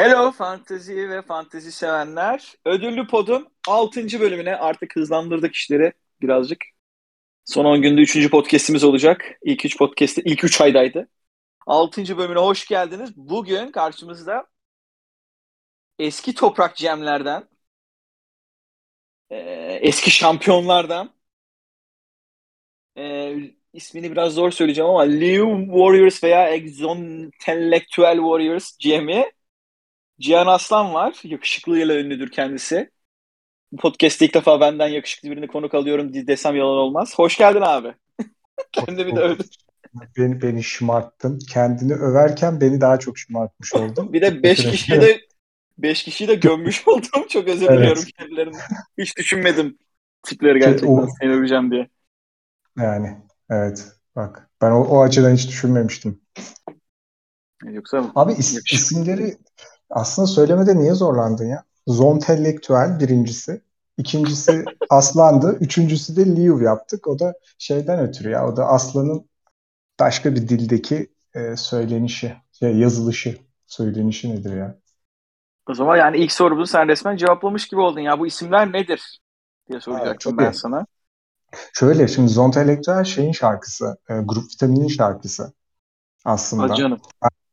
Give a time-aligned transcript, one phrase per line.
[0.00, 2.54] Hello fantezi ve fantezi sevenler.
[2.64, 4.20] Ödüllü Pod'un 6.
[4.20, 5.92] bölümüne artık hızlandırdık işleri
[6.22, 6.64] birazcık.
[7.44, 8.30] Son 10 günde 3.
[8.30, 9.38] podcast'imiz olacak.
[9.42, 11.08] İlk 3 podcast'te ilk 3 aydaydı.
[11.66, 12.18] 6.
[12.18, 13.16] bölümüne hoş geldiniz.
[13.16, 14.46] Bugün karşımızda
[15.98, 17.48] eski toprak cemlerden,
[19.80, 21.10] eski şampiyonlardan,
[23.72, 29.39] ismini biraz zor söyleyeceğim ama Liu Warriors veya Exontellectual Warriors GM'i
[30.20, 31.20] Cihan Aslan var.
[31.24, 32.90] Yakışıklıyla ünlüdür kendisi.
[33.72, 37.12] Bu podcast'te ilk defa benden yakışıklı birini konuk alıyorum desem yalan olmaz.
[37.16, 37.94] Hoş geldin abi.
[38.72, 39.46] Kendimi de övdüm.
[40.16, 41.38] Beni, beni şımarttın.
[41.38, 44.12] Kendini överken beni daha çok şımartmış oldun.
[44.12, 45.20] bir de 5 kişiyi de
[45.78, 47.26] 5 kişiyi de gömmüş oldum.
[47.28, 47.78] Çok özür evet.
[47.78, 48.60] diliyorum kendilerinden.
[48.98, 49.78] Hiç düşünmedim
[50.22, 51.88] tipleri gerçekten o, seni öveceğim diye.
[52.78, 53.16] Yani
[53.50, 53.92] evet.
[54.16, 56.20] Bak ben o, o açıdan hiç düşünmemiştim.
[57.64, 59.36] Yoksa Abi is, isimleri
[59.90, 61.64] aslında söylemede niye zorlandın ya?
[61.86, 63.62] Zontelektüel birincisi.
[63.98, 65.56] İkincisi Aslan'dı.
[65.60, 67.08] Üçüncüsü de Liu yaptık.
[67.08, 68.48] O da şeyden ötürü ya.
[68.48, 69.28] O da Aslan'ın
[70.00, 74.78] başka bir dildeki e, söylenişi, şey, yazılışı, söylenişi nedir ya?
[75.68, 78.18] O zaman yani ilk sorumuzu sen resmen cevaplamış gibi oldun ya.
[78.18, 79.20] Bu isimler nedir?
[79.70, 80.86] diye soracaktım evet, ben sana.
[81.72, 85.52] Şöyle şimdi Zontelektüel şeyin şarkısı, e, Grup Vitamin'in şarkısı
[86.24, 86.62] aslında.
[86.62, 87.00] Hadi canım.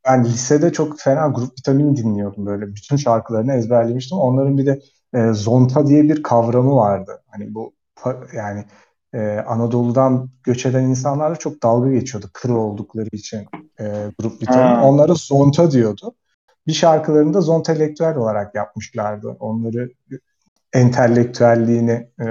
[0.07, 2.67] Ben lisede çok fena grup vitamin dinliyordum böyle.
[2.67, 4.17] Bütün şarkılarını ezberlemiştim.
[4.17, 4.79] Onların bir de
[5.13, 7.23] e, zonta diye bir kavramı vardı.
[7.27, 7.73] Hani bu
[8.33, 8.65] yani
[9.13, 12.29] e, Anadolu'dan göç eden insanlarla çok dalga geçiyordu.
[12.33, 13.45] Kır oldukları için
[13.79, 14.75] e, grup vitamin.
[14.75, 14.85] Ha.
[14.85, 16.15] Onlara zonta diyordu.
[16.67, 19.29] Bir şarkılarında zontelektüel olarak yapmışlardı.
[19.39, 19.89] Onları
[20.73, 22.27] entelektüelliğini e,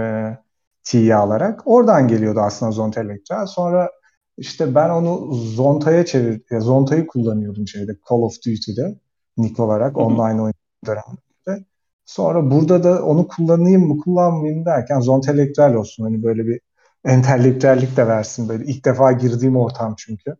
[0.83, 1.63] tiye alarak.
[1.65, 3.47] Oradan geliyordu aslında zontelektüel.
[3.47, 3.91] Sonra
[4.37, 8.99] işte ben onu Zonta'ya çevir, Zonta'yı kullanıyordum şeyde Call of Duty'de
[9.37, 10.55] nick olarak online oyun
[10.87, 11.67] döneminde.
[12.05, 16.05] Sonra burada da onu kullanayım mı kullanmayayım derken zontelektüel olsun.
[16.05, 16.61] Hani böyle bir
[17.05, 18.65] entelektüellik de versin böyle.
[18.65, 20.37] ilk defa girdiğim ortam çünkü.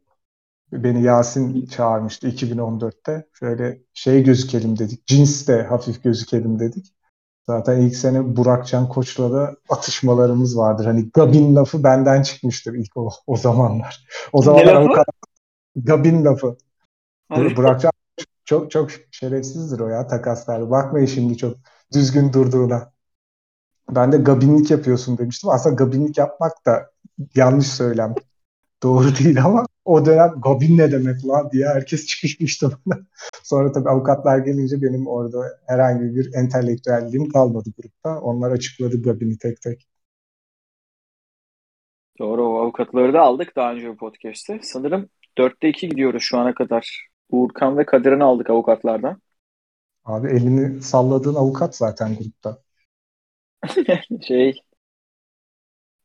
[0.73, 3.27] Beni Yasin çağırmıştı 2014'te.
[3.33, 5.07] Şöyle şey gözükelim dedik.
[5.07, 6.96] Cins de hafif gözükelim dedik.
[7.49, 10.85] Zaten ilk sene Burakcan Koç'la da atışmalarımız vardır.
[10.85, 14.07] Hani Gabin lafı benden çıkmıştır ilk o, o zamanlar.
[14.33, 15.07] O zamanlar avukat
[15.77, 16.57] Gabin lafı.
[17.29, 17.57] Hayır.
[17.57, 17.93] Burakcan
[18.45, 20.71] çok çok şerefsizdir o ya takaslar.
[20.71, 21.57] Bakmayın şimdi çok
[21.93, 22.93] düzgün durduğuna.
[23.91, 25.51] Ben de gabinlik yapıyorsun demiştim.
[25.51, 26.91] Aslında gabinlik yapmak da
[27.35, 28.15] yanlış söylem.
[28.83, 33.01] Doğru değil ama o dönem Gobin ne demek lan diye herkes çıkışmıştı bana.
[33.43, 38.21] Sonra tabii avukatlar gelince benim orada herhangi bir entelektüelliğim kalmadı grupta.
[38.21, 39.89] Onlar açıkladı Gobin'i tek tek.
[42.19, 44.61] Doğru o avukatları da aldık daha önce bu podcast'te.
[44.63, 45.09] Sanırım
[45.39, 47.09] 4'te 2 gidiyoruz şu ana kadar.
[47.31, 49.21] Uğurkan ve Kadir'ini aldık avukatlardan.
[50.05, 52.59] Abi elini salladığın avukat zaten grupta.
[54.29, 54.61] şey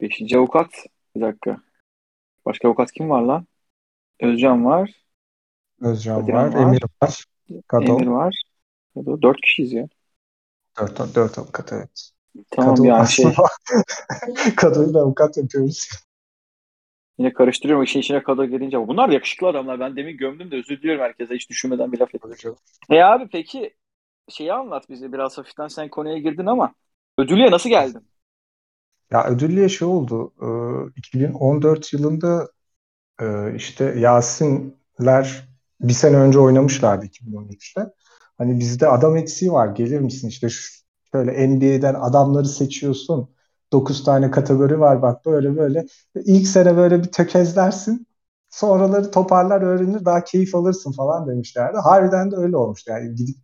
[0.02, 0.70] Beşinci avukat.
[1.16, 1.58] Bir dakika.
[2.46, 3.48] Başka avukat kim var lan?
[4.22, 4.92] Özcan var.
[5.82, 6.62] Özcan var, var.
[6.62, 7.26] Emir var.
[7.68, 7.84] Kado.
[7.84, 8.44] Emir var.
[8.94, 9.22] Kado.
[9.22, 9.88] Dört kişiyiz ya.
[10.80, 12.12] Dört, dört avukat evet.
[12.52, 13.26] Tamam Kado yani şey.
[14.56, 15.90] Kado'yu da avukat yapıyoruz.
[17.18, 18.88] Yine karıştırıyorum işin içine Kado gelince.
[18.88, 19.80] Bunlar yakışıklı adamlar.
[19.80, 21.36] Ben demin gömdüm de özür diliyorum herkese.
[21.36, 22.56] Hiç düşünmeden bir laf ettim.
[22.90, 23.74] E abi peki
[24.30, 26.74] şeyi anlat bize biraz hafiften sen konuya girdin ama
[27.18, 28.08] ödüllüye nasıl geldin?
[29.12, 30.34] Ya ödüllüye şey oldu.
[30.96, 32.50] 2014 yılında
[33.56, 35.50] işte Yasinler
[35.82, 37.94] bir sene önce oynamışlardı 2013'te.
[38.38, 39.68] Hani bizde adam eksiği var.
[39.68, 40.48] Gelir misin işte
[41.14, 43.30] şöyle NBA'den adamları seçiyorsun.
[43.72, 45.86] 9 tane kategori var bak böyle böyle.
[46.16, 48.08] İlk sene böyle bir tökezlersin.
[48.50, 51.78] Sonraları toparlar öğrenir daha keyif alırsın falan demişlerdi.
[51.78, 52.92] Harbiden de öyle olmuştu.
[52.92, 53.36] Yani gidip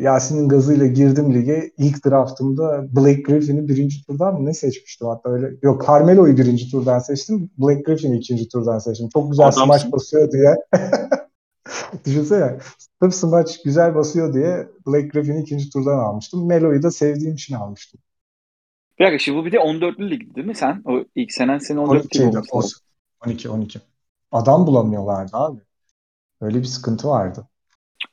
[0.00, 1.72] Yasin'in gazıyla girdim lige.
[1.78, 5.50] İlk draftımda Blake Griffin'i birinci turdan mı ne seçmiştim hatta öyle.
[5.62, 7.50] Yok Carmelo'yu birinci turdan seçtim.
[7.58, 9.08] Blake Griffin'i ikinci turdan seçtim.
[9.12, 9.64] Çok güzel Adamsın.
[9.64, 10.54] smaç basıyor diye.
[12.04, 12.58] Düşünsene.
[13.02, 16.46] Sırf smaç güzel basıyor diye Blake Griffin'i ikinci turdan almıştım.
[16.46, 18.00] Melo'yu da sevdiğim için almıştım.
[18.98, 20.82] Bir dakika şimdi bu bir de 14'lü lig değil mi sen?
[20.84, 22.76] O ilk senen senin 14 lig olması
[23.26, 23.80] 12 12.
[24.32, 25.60] Adam bulamıyorlardı abi.
[26.40, 27.48] Öyle bir sıkıntı vardı.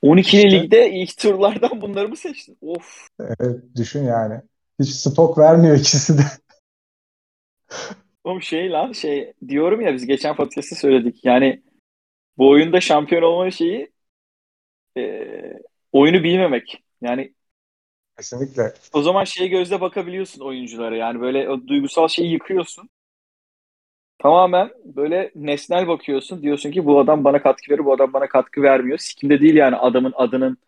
[0.02, 2.58] 12 işte, ligde ilk turlardan bunları mı seçtin?
[2.60, 3.08] Of.
[3.20, 4.40] Evet, düşün yani.
[4.80, 6.22] Hiç stok vermiyor ikisi de.
[8.24, 11.24] Oğlum şey lan şey diyorum ya biz geçen podcast'ta söyledik.
[11.24, 11.62] Yani
[12.38, 13.92] bu oyunda şampiyon olma şeyi
[14.96, 15.24] e,
[15.92, 16.84] oyunu bilmemek.
[17.00, 17.34] Yani
[18.16, 18.74] Kesinlikle.
[18.92, 20.96] O zaman şeye gözle bakabiliyorsun oyunculara.
[20.96, 22.88] Yani böyle o duygusal şeyi yıkıyorsun.
[24.22, 26.42] Tamamen böyle nesnel bakıyorsun.
[26.42, 28.98] Diyorsun ki bu adam bana katkı veriyor, bu adam bana katkı vermiyor.
[28.98, 30.58] Sikimde değil yani adamın adının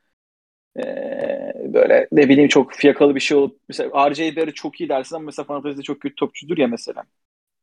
[0.77, 5.17] Ee, böyle ne bileyim çok fiyakalı bir şey olup mesela RJ Barrett çok iyi dersin
[5.17, 7.03] ama mesela fantezide çok kötü topçudur ya mesela.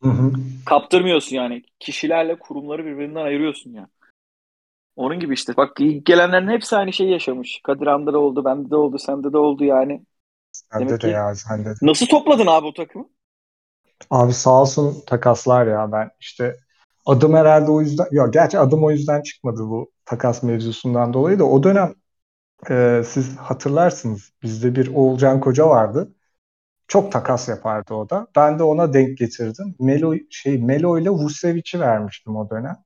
[0.04, 0.32] Hı hı.
[0.66, 1.64] Kaptırmıyorsun yani.
[1.80, 3.88] Kişilerle kurumları birbirinden ayırıyorsun ya.
[4.96, 5.58] Onun gibi işte.
[5.58, 7.60] Bak gelenlerin hepsi aynı şeyi yaşamış.
[7.64, 10.02] Kadir Andra oldu, bende de oldu, sende de oldu yani.
[10.52, 11.74] Sende Demek de ya sende de.
[11.82, 13.06] Nasıl topladın abi o takımı?
[14.10, 16.58] Abi sağ olsun takaslar ya ben işte
[17.06, 21.46] adım herhalde o yüzden yok gerçi adım o yüzden çıkmadı bu takas mevzusundan dolayı da
[21.46, 21.94] o dönem
[22.70, 26.16] e, siz hatırlarsınız bizde bir Oğulcan Koca vardı.
[26.88, 28.28] Çok takas yapardı o da.
[28.36, 29.76] Ben de ona denk getirdim.
[29.80, 32.78] Melo şey Melo ile Vucevic'i vermiştim o dönem.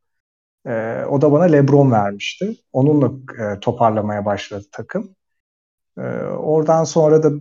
[0.67, 2.57] E, o da bana LeBron vermişti.
[2.73, 3.11] Onunla
[3.43, 5.15] e, toparlamaya başladı takım.
[5.97, 7.31] E, oradan sonra da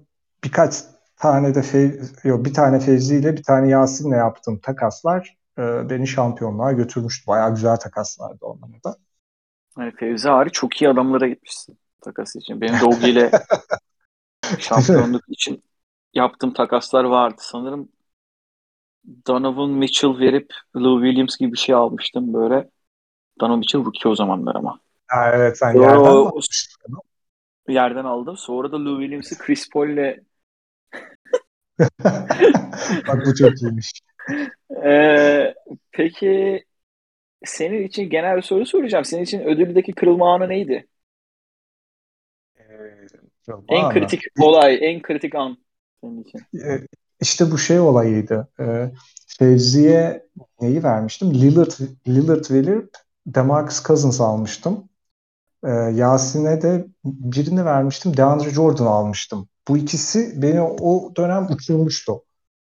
[0.45, 0.75] birkaç
[1.17, 6.07] tane de Fev- yok, bir tane Fevzi ile bir tane Yasin'le yaptığım takaslar e, beni
[6.09, 7.27] şampiyonluğa götürmüştü.
[7.27, 8.97] Bayağı güzel takaslardı onların da.
[9.75, 12.61] Hani Fevzi Ağrı çok iyi adamlara gitmişsin takas için.
[12.61, 13.39] Benim Dolgi ile
[14.59, 15.65] şampiyonluk için
[16.15, 17.37] yaptığım takaslar vardı.
[17.39, 17.89] Sanırım
[19.27, 22.71] Donovan Mitchell verip Lou Williams gibi bir şey almıştım böyle.
[23.41, 24.81] Donovan Mitchell rookie o zamanlar ama.
[25.07, 26.33] Ha, evet sen yerden o-
[27.69, 28.37] yerden aldım.
[28.37, 30.25] Sonra da Lou Williams'ı Chris Paul ile
[33.09, 33.93] Bak bu çok iyiymiş.
[34.85, 35.55] Ee,
[35.93, 36.65] peki
[37.45, 39.05] senin için genel bir soru soracağım.
[39.05, 40.89] Senin için ödüldeki kırılma anı neydi?
[42.57, 43.07] Ee,
[43.69, 43.91] En Valla.
[43.91, 45.57] kritik olay, en kritik an
[46.01, 46.47] senin için.
[46.55, 46.81] E,
[47.21, 48.49] İşte bu şey olayıydı.
[48.61, 48.93] E,
[49.39, 50.27] Fevzi'ye
[50.61, 51.35] neyi vermiştim?
[51.35, 51.71] Lillard,
[52.09, 52.91] Lillard verip
[53.27, 54.89] DeMarcus Cousins almıştım.
[55.65, 58.17] E, Yasin'e de birini vermiştim.
[58.17, 59.49] DeAndre Jordan almıştım.
[59.69, 62.25] Bu ikisi beni o dönem uçurmuştu.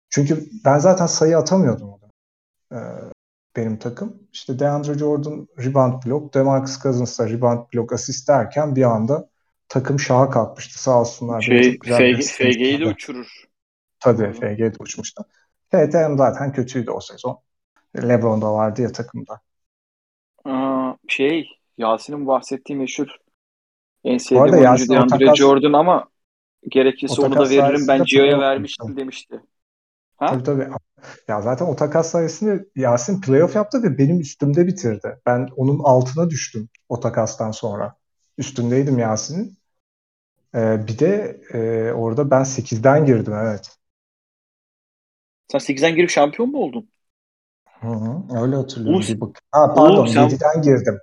[0.09, 2.11] Çünkü ben zaten sayı atamıyordum o dönem.
[2.71, 2.79] E,
[3.55, 4.27] benim takım.
[4.33, 9.29] İşte DeAndre Jordan rebound blok, DeMarcus Cousins da rebound blok asist derken bir anda
[9.69, 10.81] takım şaha kalkmıştı.
[10.81, 11.41] Sağ olsunlar.
[11.41, 12.21] Şey, FG.
[12.21, 13.43] FG'yi de uçurur.
[13.99, 14.33] Tabii.
[14.33, 15.25] FG de uçmuştu.
[15.71, 17.39] FTM zaten kötüydü o sezon.
[17.97, 19.41] LeBron da vardı ya takımda.
[20.45, 23.07] Aa, şey, Yasin'in bahsettiği meşhur
[24.03, 26.09] en sevdiğim oyuncu Yasin DeAndre takas- Jordan ama
[26.69, 27.87] gerekirse onu da veririm.
[27.87, 29.41] Ben Gio'ya vermiştim demişti.
[30.17, 30.27] Ha?
[30.29, 30.69] Tabii tabii.
[31.27, 35.19] Ya zaten o takas sayesinde Yasin playoff yaptı ve benim üstümde bitirdi.
[35.25, 37.95] Ben onun altına düştüm o takastan sonra.
[38.37, 39.57] Üstündeydim Yasin'in.
[40.55, 43.77] Ee, bir de e, orada ben 8'den girdim evet.
[45.47, 46.89] Sen 8'den girip şampiyon mu oldun?
[47.81, 49.01] Hı hı, öyle hatırlıyorum.
[49.01, 49.39] Oğlum, Bir bak.
[49.51, 50.99] Ha, pardon oğlum sen- 7'den girdim.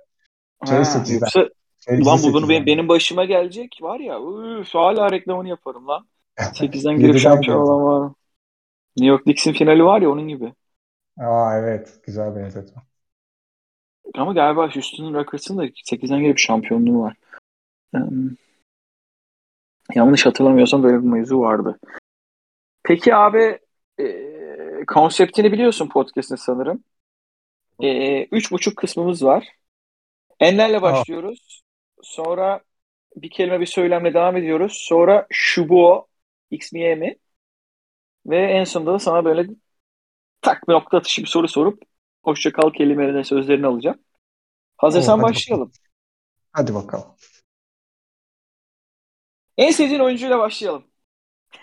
[0.65, 1.13] Şey 8'den.
[1.13, 1.49] yoksa
[1.89, 2.49] ulan bu bunu 8'den.
[2.49, 4.19] benim, benim başıma gelecek var ya.
[4.59, 6.07] Üf, hala reklamını yaparım lan.
[6.37, 8.11] 8'den girip 7'den şampiyon olan var.
[8.97, 10.53] New York Knicks'in finali var ya onun gibi.
[11.19, 12.81] Aa evet güzel benzetme.
[14.15, 17.15] Ama galiba Houston'un Rockets'ın da 8'den girip şampiyonluğu var.
[17.93, 18.29] Hmm.
[19.95, 21.79] Yanlış hatırlamıyorsam böyle bir mevzu vardı.
[22.83, 23.59] Peki abi
[23.99, 24.05] e,
[24.87, 26.83] konseptini biliyorsun podcast'ın sanırım.
[27.79, 29.47] E, üç buçuk kısmımız var.
[30.39, 31.61] Enlerle başlıyoruz.
[32.01, 32.61] Sonra
[33.15, 34.73] bir kelime bir söylemle devam ediyoruz.
[34.87, 36.07] Sonra şubu
[36.51, 37.15] X mi Y mi?
[38.25, 39.45] Ve en sonunda da sana böyle
[40.41, 41.83] tak bir nokta atışı bir soru sorup
[42.23, 43.99] hoşça kal kelimelerine sözlerini alacağım.
[44.77, 45.71] Hazırsan Oo, başlayalım.
[46.51, 47.07] Hadi bakalım.
[49.57, 50.83] En sevdiğin oyuncuyla başlayalım.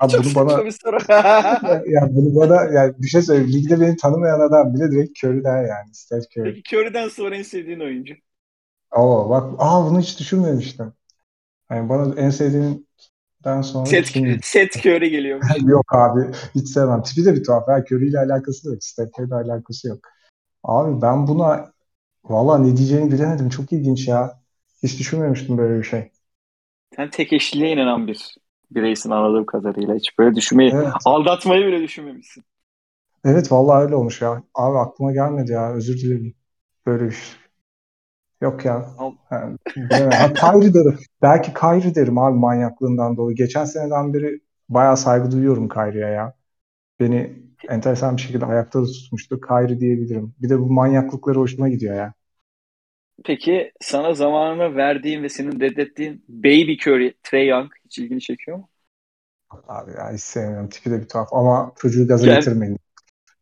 [0.00, 0.98] Abi Çok bunu bana bir soru.
[1.08, 3.52] ya, ya bunu bana ya bir şey söyleyeyim.
[3.52, 5.94] Ligde beni tanımayan adam bile direkt Curry der yani.
[5.94, 6.54] Steph Curry.
[6.54, 8.14] Peki Curry'den sonra en sevdiğin oyuncu?
[8.96, 10.92] Oo bak aa bunu hiç düşünmemiştim.
[11.70, 14.06] Yani bana en sevdiğimden sonra Set,
[14.42, 15.40] set Curry geliyor.
[15.66, 16.20] Yok abi
[16.54, 17.02] hiç sevmem.
[17.02, 17.68] Tipi de bir tuhaf.
[17.68, 18.84] Ha, Curry ile alakası da yok.
[18.84, 19.98] Steph ile alakası yok.
[20.64, 21.72] Abi ben buna
[22.24, 23.48] valla ne diyeceğimi bilemedim.
[23.48, 24.40] Çok ilginç ya.
[24.82, 26.10] Hiç düşünmemiştim böyle bir şey.
[26.96, 28.34] Sen tek eşliliğe inanan bir
[28.70, 29.94] bireysin anladığım kadarıyla.
[29.94, 30.92] Hiç böyle düşünmeyi, Evet.
[31.04, 32.44] aldatmayı bile düşünmemişsin.
[33.24, 34.42] Evet vallahi öyle olmuş ya.
[34.54, 35.72] Abi aklıma gelmedi ya.
[35.72, 36.34] Özür dilerim.
[36.86, 37.40] Böyle bir şey.
[38.40, 38.86] Yok ya.
[39.30, 40.10] Yani, bilemem.
[40.10, 40.98] ha, Kyrie derim.
[41.22, 43.36] Belki Kyrie derim abi manyaklığından dolayı.
[43.36, 46.34] Geçen seneden beri bayağı saygı duyuyorum Kyrie'ye ya.
[47.00, 47.32] Beni
[47.68, 49.40] enteresan bir şekilde ayakta da tutmuştu.
[49.40, 50.34] Kyrie diyebilirim.
[50.42, 52.12] Bir de bu manyaklıkları hoşuma gidiyor ya.
[53.24, 58.68] Peki sana zamanını verdiğin ve senin reddettiğin Baby Curry, Trey Young hiç ilgini çekiyor mu?
[59.68, 60.68] Abi ya hiç sevmiyorum.
[60.68, 61.28] Tipi de bir tuhaf.
[61.32, 62.36] Ama çocuğu gaza Gel.
[62.36, 62.78] getirmeyin.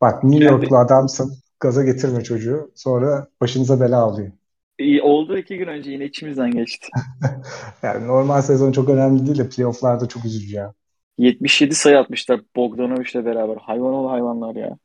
[0.01, 0.53] Bak New Gel.
[0.53, 1.33] Yorklu adamsın.
[1.61, 2.73] Gaza getirme çocuğu.
[2.75, 4.33] Sonra başınıza bela alıyor.
[4.79, 6.89] İyi, oldu iki gün önce yine içimizden geçti.
[7.83, 10.75] Yani normal sezon çok önemli değil de playofflarda çok üzücü ya.
[11.19, 13.57] 77 sayı atmışlar Bogdanovic'le beraber.
[13.57, 14.79] Hayvan ol hayvanlar ya.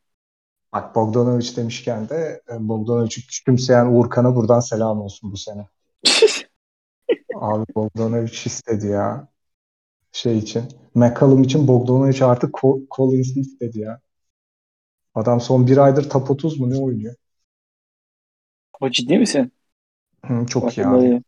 [0.73, 5.67] Bak Bogdanovic demişken de e, Bogdanovic'i küçümseyen Uğurkan'a buradan selam olsun bu sene.
[7.35, 9.27] Abi Bogdanovic istedi ya.
[10.11, 10.63] Şey için.
[10.95, 12.55] McCallum için Bogdanovic artık
[12.95, 13.99] Collins'i istedi ya.
[15.15, 17.15] Adam son bir aydır 30 mu ne oynuyor?
[18.81, 19.51] O ciddi misin?
[20.25, 21.21] Hı, çok iyi abi.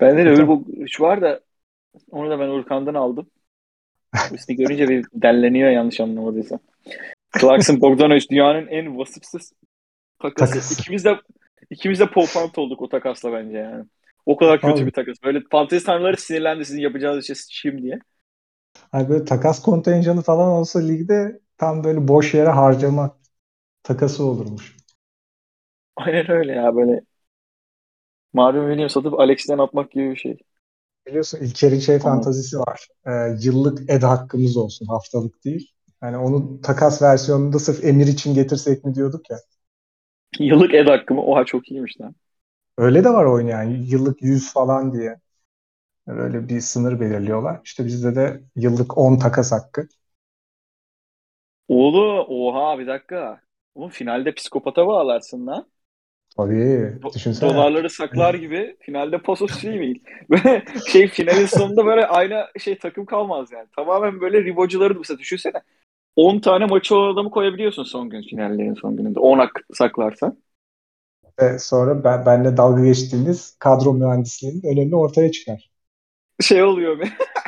[0.00, 1.40] Bende de öbür Bogdanovic var da
[2.10, 3.30] onu da ben Urkan'dan aldım.
[4.32, 6.58] Üstünü görünce bir delleniyor yanlış anlamadıysam.
[7.40, 9.52] Clarkson Bogdanovic dünyanın en vasıfsız
[10.18, 10.52] takası.
[10.52, 10.80] Takas.
[10.80, 11.16] İkimiz de
[11.70, 13.84] ikimiz de popant olduk o takasla bence yani.
[14.26, 14.86] O kadar kötü Abi.
[14.86, 15.16] bir takas.
[15.24, 17.98] Böyle fantezi tanrıları sinirlendi sizin yapacağınız işe sıçayım diye.
[18.92, 23.18] Hani böyle takas kontenjanı falan olsa ligde tam böyle boş yere harcama
[23.82, 24.76] takası olurmuş.
[25.96, 27.00] Aynen öyle ya böyle
[28.36, 30.38] Marvin Williams satıp Alex'den atmak gibi bir şey.
[31.06, 32.16] Biliyorsun İlker'in şey tamam.
[32.16, 32.88] fantazisi var.
[33.06, 35.72] Ee, yıllık ed hakkımız olsun haftalık değil.
[36.02, 39.38] Yani onun takas versiyonunda sırf Emir için getirsek mi diyorduk ya.
[40.38, 41.22] Yıllık ed hakkı mı?
[41.22, 42.14] Oha çok iyiymiş lan.
[42.78, 43.64] Öyle de var oynayan.
[43.64, 45.16] Yıllık 100 falan diye.
[46.06, 47.60] Öyle bir sınır belirliyorlar.
[47.64, 49.88] İşte bizde de yıllık 10 takas hakkı.
[51.68, 53.40] Oğlu oha bir dakika.
[53.74, 55.66] Oğlum finalde psikopata bağlarsın lan.
[56.36, 56.98] Tabii.
[57.14, 57.50] Düşünsene.
[57.50, 59.94] Dolarları saklar gibi finalde pasos şey mi?
[60.30, 63.66] Böyle şey finalin sonunda böyle aynı şey takım kalmaz yani.
[63.76, 65.62] Tamamen böyle ribocuları da mesela düşünsene.
[66.16, 69.20] 10 tane maçı olan adamı koyabiliyorsun son gün finallerin son gününde.
[69.20, 70.38] 10 hak saklarsan.
[71.40, 75.70] Ve sonra ben, benle dalga geçtiğiniz kadro mühendisliğinin önemi ortaya çıkar.
[76.40, 77.04] Şey oluyor mu?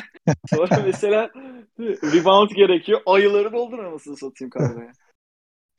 [0.55, 1.31] sonra mesela
[1.79, 3.01] rebound gerekiyor.
[3.07, 4.93] Ayıları doldur anasını satayım kadroya.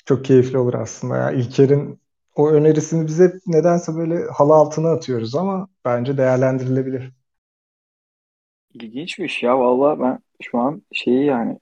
[0.05, 1.31] Çok keyifli olur aslında ya.
[1.31, 1.99] İlker'in
[2.35, 7.11] o önerisini bize nedense böyle halı altına atıyoruz ama bence değerlendirilebilir.
[8.73, 11.59] İlginçmiş ya valla ben şu an şeyi yani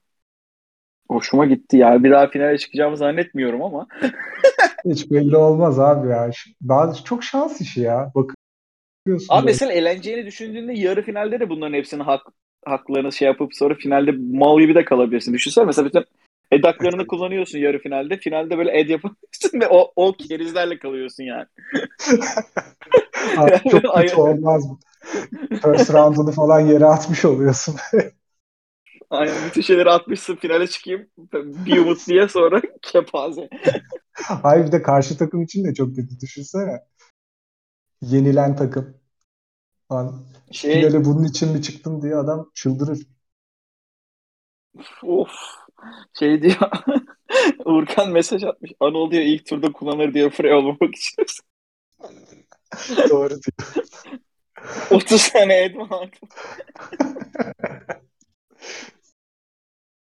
[1.09, 3.87] hoşuma gitti yani bir daha finale çıkacağımı zannetmiyorum ama.
[4.85, 6.31] Hiç belli olmaz abi ya.
[6.61, 8.11] Bazı çok şans işi ya.
[8.15, 9.27] Bakıyorsun.
[9.29, 12.21] Abi mesela eğleneceğini düşündüğünde yarı finalde de bunların hepsini hak
[12.65, 15.33] haklarını şey yapıp sonra finalde mal gibi de kalabilirsin.
[15.33, 16.03] Düşünsene mesela bütün
[16.51, 18.17] ed haklarını kullanıyorsun yarı finalde.
[18.17, 21.45] Finalde böyle ed yapamıyorsun ve o, o kerizlerle kalıyorsun yani.
[23.37, 24.79] Abi, çok kötü olmaz mı?
[25.61, 27.75] First round'unu falan yere atmış oluyorsun.
[29.09, 31.09] Aynen bütün şeyleri atmışsın finale çıkayım
[31.43, 33.49] bir umut diye sonra kepaze.
[34.13, 36.79] Hayır bir de karşı takım için de çok kötü düşünsene.
[38.01, 38.97] Yenilen takım.
[39.91, 42.99] Lan, şey, finale bunun için mi çıktın diye adam çıldırır.
[45.03, 45.66] Of.
[46.19, 46.71] Şey diyor.
[47.65, 48.71] Urkan mesaj atmış.
[48.79, 51.25] Anıl diyor ilk turda kullanır diyor free olmamak için.
[53.09, 53.85] Doğru diyor.
[54.91, 56.09] 30 sene Edman.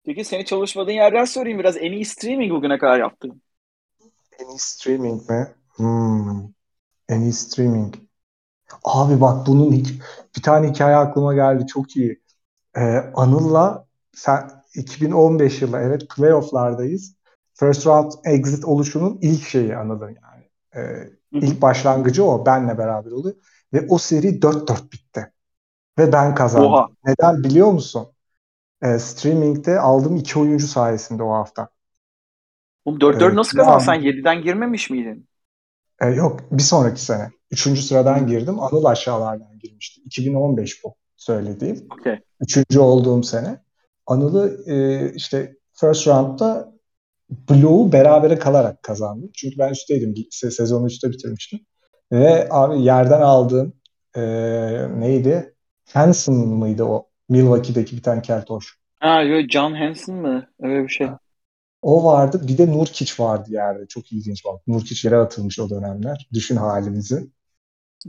[0.04, 1.76] Peki seni çalışmadığın yerden sorayım biraz.
[1.76, 3.42] En iyi streaming bugüne kadar yaptın.
[4.38, 5.54] En iyi streaming mi?
[5.76, 6.40] Hmm.
[7.08, 7.94] En iyi streaming.
[8.84, 9.88] Abi bak bunun hiç
[10.36, 11.66] bir tane hikaye aklıma geldi.
[11.66, 12.22] Çok iyi.
[12.76, 12.80] Ee,
[13.14, 17.14] Anıl'la sen 2015 yılı evet playofflardayız.
[17.54, 20.44] First round exit oluşunun ilk şeyi Anıl'ın yani.
[20.76, 22.46] Ee, ilk başlangıcı o.
[22.46, 23.36] Benle beraber oluyor.
[23.72, 25.32] Ve o seri 4-4 bitti.
[25.98, 26.72] Ve ben kazandım.
[26.72, 26.88] Oha.
[27.06, 28.08] Neden biliyor musun?
[28.82, 31.68] e, streamingde aldığım iki oyuncu sayesinde o hafta.
[32.84, 33.84] Oğlum 4-4 nasıl kazandın?
[33.84, 35.28] Sen 7'den girmemiş miydin?
[36.00, 37.30] E, yok bir sonraki sene.
[37.50, 38.60] Üçüncü sıradan girdim.
[38.60, 40.00] Anıl aşağılardan girmişti.
[40.00, 41.86] 2015 bu söylediğim.
[42.00, 42.20] Okay.
[42.40, 43.62] Üçüncü olduğum sene.
[44.08, 46.72] Anıl'ı e, işte first round'da
[47.30, 49.30] Blue'u berabere kalarak kazandım.
[49.34, 50.14] Çünkü ben üstteydim.
[50.30, 51.60] Sezonu üstte bitirmiştim.
[52.12, 53.72] Ve abi yerden aldığım
[54.16, 54.22] e,
[55.00, 55.54] neydi?
[55.92, 57.08] Hansen mıydı o?
[57.28, 58.78] Milwaukee'deki bir tane keltoş.
[59.00, 60.46] Ha yok John Hansen mı?
[60.60, 61.08] Öyle bir şey.
[61.82, 62.40] O vardı.
[62.48, 63.86] Bir de Nurkic vardı yerde.
[63.86, 64.66] Çok ilginç bak.
[64.66, 66.28] Nurkic yere atılmış o dönemler.
[66.32, 67.30] Düşün halimizi.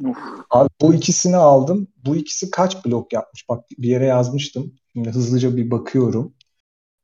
[0.06, 0.18] Of.
[0.50, 1.88] Abi bu ikisini aldım.
[2.06, 3.50] Bu ikisi kaç blok yapmış?
[3.50, 4.74] Bak bir yere yazmıştım.
[4.94, 6.34] Şimdi hızlıca bir bakıyorum.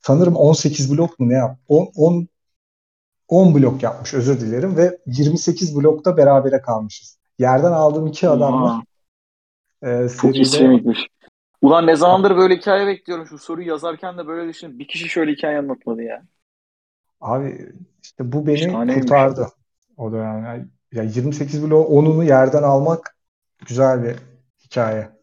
[0.01, 1.59] Sanırım 18 blok mu ne yap?
[1.67, 2.27] 10, 10
[3.27, 7.17] 10 blok yapmış özür dilerim ve 28 blokta berabere kalmışız.
[7.39, 8.83] Yerden aldığım iki adamla
[9.81, 10.93] e, seride,
[11.61, 13.27] Ulan ne zamandır böyle hikaye bekliyorum.
[13.27, 14.79] Şu soruyu yazarken de böyle düşün.
[14.79, 16.23] Bir kişi şöyle hikaye anlatmadı ya.
[17.21, 17.73] Abi
[18.03, 19.01] işte bu beni Şahaneymiş.
[19.01, 19.47] kurtardı.
[19.97, 20.65] O da yani.
[20.91, 23.17] Ya 28 bloğu 10'unu yerden almak
[23.65, 24.15] güzel bir
[24.65, 25.14] hikaye.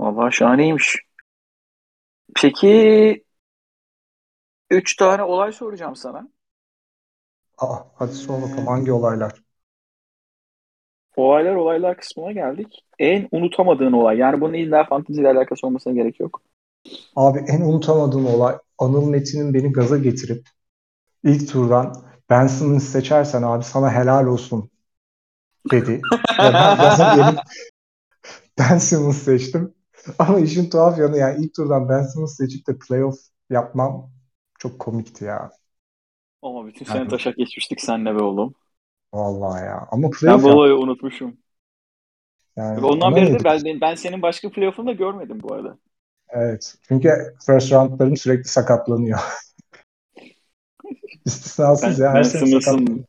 [0.00, 0.96] Vallahi şahaneymiş.
[2.36, 3.24] Peki
[4.70, 6.28] üç tane olay soracağım sana.
[7.58, 9.42] Aa, hadi sor bakalım hangi olaylar?
[11.16, 12.84] Olaylar olaylar kısmına geldik.
[12.98, 14.18] En unutamadığın olay.
[14.18, 16.42] Yani bunun illa fanteziyle alakası olmasına gerek yok.
[17.16, 20.46] Abi en unutamadığım olay Anıl Metin'in beni gaza getirip
[21.24, 21.94] ilk turdan
[22.30, 24.70] Ben Simmons seçersen abi sana helal olsun
[25.70, 26.00] dedi.
[26.42, 27.36] Ve ben benim
[28.58, 29.74] Ben Simmons seçtim.
[30.18, 33.18] Ama işin tuhaf yanı yani ilk turdan Ben Simmons seçip de playoff
[33.50, 34.10] yapmam
[34.58, 35.50] çok komikti ya.
[36.42, 38.54] Ama bütün sene taşak geçmiştik senle be oğlum.
[39.12, 39.88] Vallahi ya.
[39.90, 41.36] Ama Ben playoff bu yap- olayı unutmuşum.
[42.56, 45.78] yani Ondan beri de ben, ben senin başka playoff'unu da görmedim bu arada.
[46.28, 46.74] Evet.
[46.88, 49.18] Çünkü first roundlarım sürekli sakatlanıyor.
[51.24, 52.10] İstisnasız Ben, ya.
[52.10, 53.04] Her ben sakatlanıyor.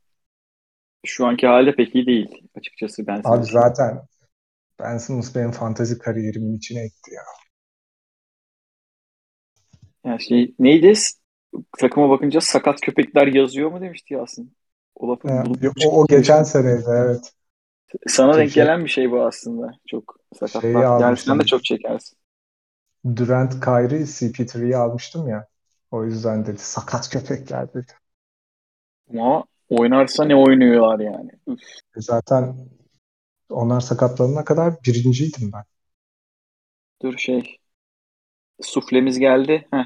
[1.05, 4.01] şu anki hali pek iyi değil açıkçası Ben Abi zaten
[4.79, 7.21] Ben Simmons benim fantazi kariyerimin içine etti ya.
[10.05, 10.93] Yani şey neydi?
[11.79, 14.53] Takıma bakınca sakat köpekler yazıyor mu demişti Yasin.
[14.95, 17.33] O lafı Yani o, o geçen seneydi evet.
[18.07, 19.71] Sana denk Şey- gelen bir şey bu aslında.
[19.87, 20.99] Çok sakatlar.
[20.99, 22.17] Yani sen de çok çekersin.
[23.15, 25.47] Durant, Kyrie, CP3'yi almıştım ya.
[25.91, 27.93] O yüzden dedi sakat köpekler dedi.
[29.09, 31.31] Ama oynarsa ne oynuyorlar yani.
[31.47, 31.59] Üf.
[31.95, 32.55] Zaten
[33.51, 35.63] onlar sakatlanana kadar birinciydim ben.
[37.01, 37.57] Dur şey.
[38.61, 39.67] Suflemiz geldi.
[39.71, 39.85] Heh.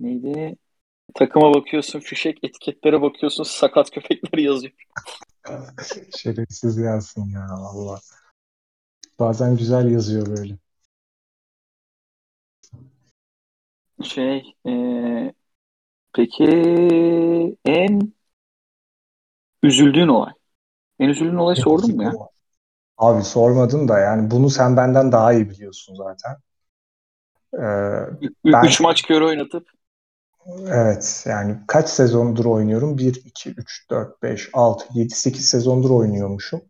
[0.00, 0.56] Neydi?
[1.14, 4.74] Takıma bakıyorsun, fişek etiketlere bakıyorsun, sakat köpekler yazıyor.
[6.16, 8.00] Şerefsiz yazsın ya Allah.
[9.18, 10.58] Bazen güzel yazıyor böyle.
[14.02, 15.32] Şey, eee,
[16.14, 16.44] peki
[17.64, 18.12] en
[19.62, 20.32] üzüldüğün olay?
[20.98, 22.12] En üzüldüğün olayı sordun mu ya?
[22.98, 26.36] Abi sormadın da yani bunu sen benden daha iyi biliyorsun zaten.
[27.54, 29.66] Ee, Ben- Üç maç körü oynatıp
[30.68, 32.98] evet yani kaç sezondur oynuyorum?
[32.98, 36.60] 1, 2, 3, 4, 5, 6, 7, 8 sezondur oynuyormuşum.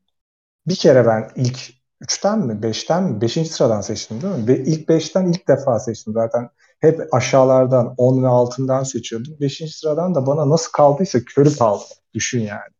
[0.67, 1.59] Bir kere ben ilk
[2.01, 3.51] 3'ten mi 5'ten mi 5.
[3.51, 4.49] sıradan seçtim değil mi?
[4.49, 6.13] Ve ilk 5'ten ilk defa seçtim.
[6.13, 9.37] Zaten hep aşağılardan 10 ve altından seçiyordum.
[9.41, 9.75] 5.
[9.75, 11.85] sıradan da bana nasıl kaldıysa körü kaldı.
[12.15, 12.76] Düşün yani.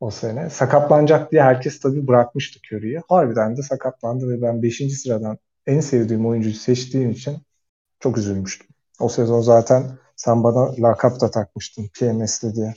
[0.00, 0.50] O sene.
[0.50, 3.00] Sakatlanacak diye herkes tabii bırakmıştı Curry'i.
[3.08, 4.90] Harbiden de sakatlandı ve ben 5.
[4.90, 7.38] sıradan en sevdiğim oyuncuyu seçtiğim için
[8.00, 8.68] çok üzülmüştüm.
[9.00, 9.84] O sezon zaten
[10.16, 12.74] sen bana lakap da takmıştın PMS'li diye.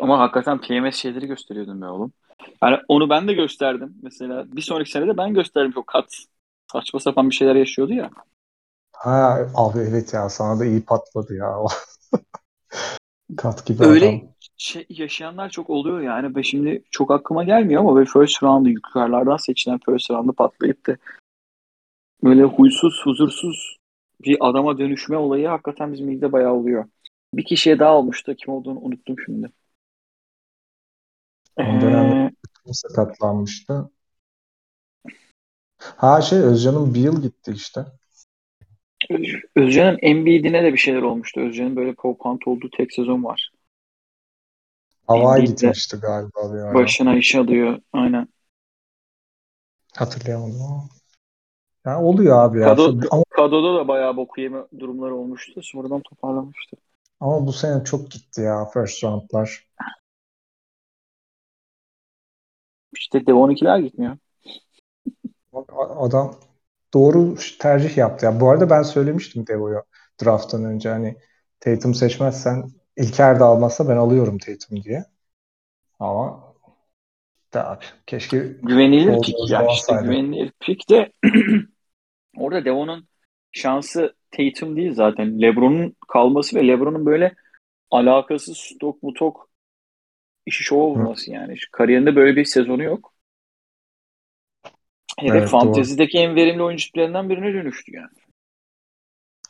[0.00, 2.12] ama hakikaten PMS şeyleri gösteriyordun be oğlum.
[2.62, 3.94] Yani onu ben de gösterdim.
[4.02, 5.72] Mesela bir sonraki sene de ben gösterdim.
[5.76, 6.06] O kat
[6.72, 8.10] saçma sapan bir şeyler yaşıyordu ya.
[8.92, 11.60] Ha abi evet ya sana da iyi patladı ya.
[11.60, 11.68] o.
[13.36, 14.35] Kat gibi Öyle adam.
[14.58, 16.34] Şey yaşayanlar çok oluyor yani.
[16.34, 20.96] Ben şimdi çok aklıma gelmiyor ama böyle first round'ı yukarılardan seçilen first round'ı patlayıp da
[22.24, 23.76] böyle huysuz, huzursuz
[24.24, 26.84] bir adama dönüşme olayı hakikaten bizim ligde bayağı oluyor.
[27.34, 28.34] Bir kişiye daha olmuştu.
[28.34, 29.50] Kim olduğunu unuttum şimdi.
[31.56, 32.32] O dönemde-
[32.68, 33.90] Ee, sakatlanmıştı.
[35.78, 37.80] Ha şey Özcan'ın bir yıl gitti işte.
[39.10, 41.40] Öz- Özcan'ın Embiid'ine de bir şeyler olmuştu.
[41.40, 43.50] Özcan'ın böyle pop olduğu tek sezon var.
[45.06, 46.74] Havaya gitmişti galiba bir ara.
[46.74, 47.78] Başına iş alıyor.
[47.92, 48.28] Aynen.
[49.96, 50.88] Hatırlayamadım ama.
[51.86, 52.68] Ya oluyor abi ya.
[52.68, 55.60] Kado, Ama, Kado'da da bayağı boku yeme durumları olmuştu.
[55.62, 56.76] Sonradan toparlamıştı.
[57.20, 59.66] ama bu sene çok gitti ya first roundlar.
[62.94, 64.16] İşte Devon 2'ler gitmiyor.
[65.96, 66.34] Adam
[66.94, 68.26] doğru tercih yaptı.
[68.26, 69.82] Ya bu arada ben söylemiştim Devo'ya
[70.24, 71.16] draft'tan önce hani
[71.60, 75.04] Tatum seçmezsen İlker de almazsa ben alıyorum Tatum diye.
[76.00, 76.54] Ama
[77.54, 81.12] da abi keşke Güvenilir pik ya işte güvenilir pik de
[82.36, 83.08] orada Devon'un
[83.52, 85.42] şansı Tatum değil zaten.
[85.42, 87.34] LeBron'un kalması ve LeBron'un böyle
[87.90, 89.50] alakasız stok mutok
[90.46, 91.58] işi şov olması yani.
[91.58, 93.12] Şu Kariyerinde böyle bir sezonu yok.
[95.20, 98.08] Herif Evet, fantezideki en verimli oyuncularından birine dönüştü yani.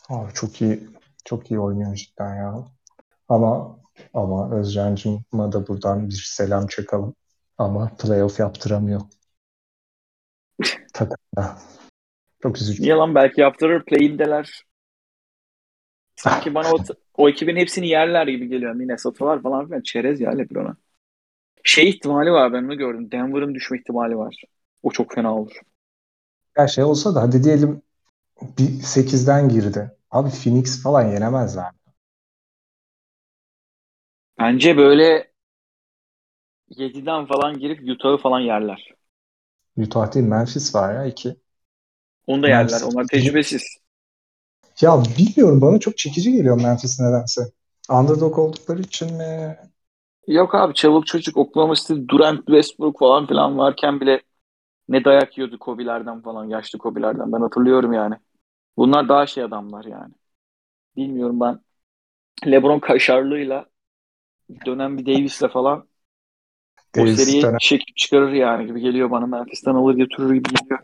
[0.09, 0.89] Abi çok iyi
[1.25, 2.65] çok iyi oynuyor cidden ya.
[3.29, 3.79] Ama
[4.15, 7.15] ama Özcan'cığıma da buradan bir selam çakalım.
[7.59, 9.01] Ama playoff yaptıramıyor.
[10.93, 11.59] Takımda.
[12.43, 12.83] Çok üzücü.
[12.83, 14.63] Niye lan belki yaptırır play'indeler.
[16.17, 16.77] Sanki bana o,
[17.17, 18.75] o ekibin hepsini yerler gibi geliyor.
[18.75, 19.81] Minnesota'lar falan filan.
[19.81, 20.77] Çerez ya LeBron'a.
[21.63, 23.11] Şey ihtimali var ben onu gördüm.
[23.13, 24.43] Denver'ın düşme ihtimali var.
[24.83, 25.61] O çok fena olur.
[26.59, 27.83] Ya şey olsa da hadi diyelim
[28.59, 29.91] bir 8'den girdi.
[30.11, 31.76] Abi Phoenix falan yenemezler.
[34.39, 35.33] Bence böyle
[36.69, 38.95] 7'den falan girip Utah'ı falan yerler.
[39.77, 41.37] Utah değil Memphis var ya iki.
[42.27, 42.81] Onu da yerler.
[42.81, 42.83] Memphis.
[42.83, 43.63] Onlar tecrübesiz.
[44.81, 47.41] Ya bilmiyorum bana çok çekici geliyor Memphis nedense.
[47.91, 49.57] Underdog oldukları için mi?
[50.27, 54.23] Yok abi çabuk çocuk Oklahoma City Durant Westbrook falan filan varken bile
[54.89, 56.45] ne dayak yiyordu Kobe'lerden falan.
[56.45, 57.33] Yaşlı Kobe'lerden.
[57.33, 58.15] Ben hatırlıyorum yani.
[58.77, 60.15] Bunlar daha şey adamlar yani.
[60.97, 61.61] Bilmiyorum ben.
[62.53, 63.67] LeBron kaşarlığıyla
[64.67, 65.89] dönen bir Davis'le falan
[66.97, 67.59] o Davis seriyi dönem.
[67.59, 69.27] çekip çıkarır yani gibi geliyor bana.
[69.27, 70.81] Memphis'ten alır götürür gibi geliyor.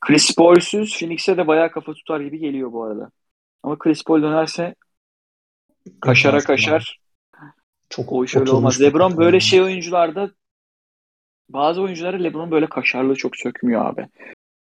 [0.00, 3.10] Chris Paul'suz Phoenix'e de bayağı kafa tutar gibi geliyor bu arada.
[3.62, 4.74] Ama Chris Paul dönerse
[6.00, 7.00] kaşara kaşar.
[7.88, 8.80] Çok O iş öyle olmaz.
[8.80, 9.42] LeBron böyle yani.
[9.42, 10.30] şey oyuncularda
[11.48, 14.06] bazı oyuncuları LeBron böyle kaşarlığı çok sökmüyor abi.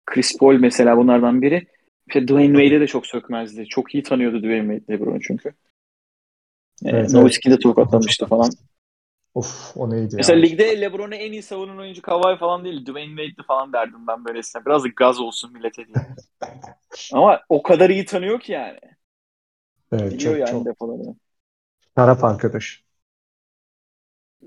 [0.05, 1.67] Chris Paul mesela bunlardan biri.
[2.07, 3.65] İşte Dwayne Wade'e de çok sökmezdi.
[3.67, 5.53] Çok iyi tanıyordu Dwayne Wade LeBron'u çünkü.
[6.85, 7.15] Evet, Evet, evet.
[7.15, 8.51] Nowitzki de tokatlamıştı falan.
[9.35, 10.41] Of o neydi Mesela ya?
[10.41, 12.85] ligde LeBron'u en iyi savunan oyuncu Kawhi falan değil.
[12.85, 14.65] Dwayne Wade'di falan derdim ben böylesine.
[14.65, 16.03] Biraz da gaz olsun millete diye.
[17.11, 18.79] Ama o kadar iyi tanıyor ki yani.
[19.91, 21.15] Evet Biliyor çok yani çok defolarını.
[21.95, 22.83] taraf arkadaş.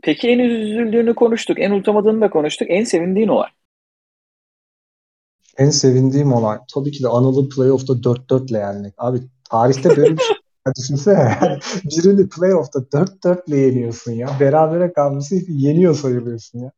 [0.02, 1.60] Peki en üzüldüğünü konuştuk.
[1.60, 2.68] En unutamadığını da konuştuk.
[2.70, 3.48] En sevindiğin olay.
[5.58, 8.94] En sevindiğim olay tabii ki de Anıl'ı playoff'ta 4-4'le yenmek.
[8.98, 10.36] Abi tarihte böyle bir şey
[10.74, 14.28] düşünsene yani birini playoff'ta 4-4'le yeniyorsun ya.
[14.40, 16.72] Berabere kalması yeniyor sayılıyorsun ya.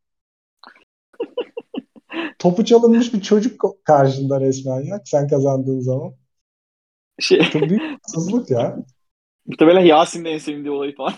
[2.39, 6.13] Topu çalınmış bir çocuk karşında resmen ya sen kazandığın zaman.
[7.21, 8.77] Şey, Çok büyük haksızlık ya.
[9.47, 11.15] muhtemelen Yasin'in en sevindiği olayı falan.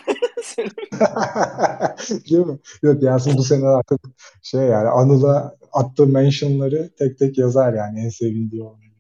[2.30, 2.58] Değil mi?
[2.82, 4.00] Yok Yasin bu sene artık
[4.42, 8.90] şey yani Anıl'a attığı mentionları tek tek yazar yani en sevindiği olay.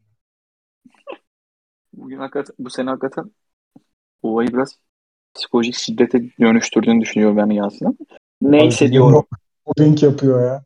[1.92, 3.30] Bugün hakikaten, bu sene hakikaten
[4.22, 4.78] olayı biraz
[5.34, 7.98] psikolojik şiddete dönüştürdüğünü düşünüyorum ben Yasin'in.
[8.42, 9.26] Neyse diyorum.
[9.66, 10.64] Mobbing yapıyor ya.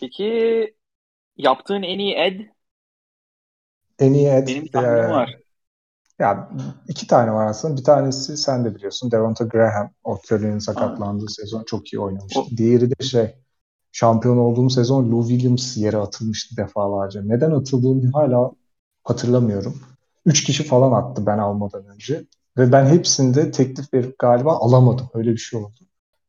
[0.00, 0.74] Peki
[1.36, 2.40] yaptığın en iyi ed?
[3.98, 5.38] En iyi Ed, Benim bir tahminim e, var.
[6.18, 6.50] Ya
[6.88, 7.76] iki tane var aslında.
[7.76, 9.10] Bir tanesi sen de biliyorsun.
[9.10, 9.90] Devonta Graham.
[10.04, 12.40] O Curry'nin sakatlandığı sezon çok iyi oynamıştı.
[12.40, 13.34] O- Diğeri de şey
[13.92, 17.22] şampiyon olduğum sezon Lou Williams yere atılmıştı defalarca.
[17.22, 18.50] Neden atıldığını hala
[19.04, 19.80] hatırlamıyorum.
[20.26, 22.24] Üç kişi falan attı ben almadan önce.
[22.58, 25.08] Ve ben hepsinde teklif verip galiba alamadım.
[25.14, 25.78] Öyle bir şey oldu.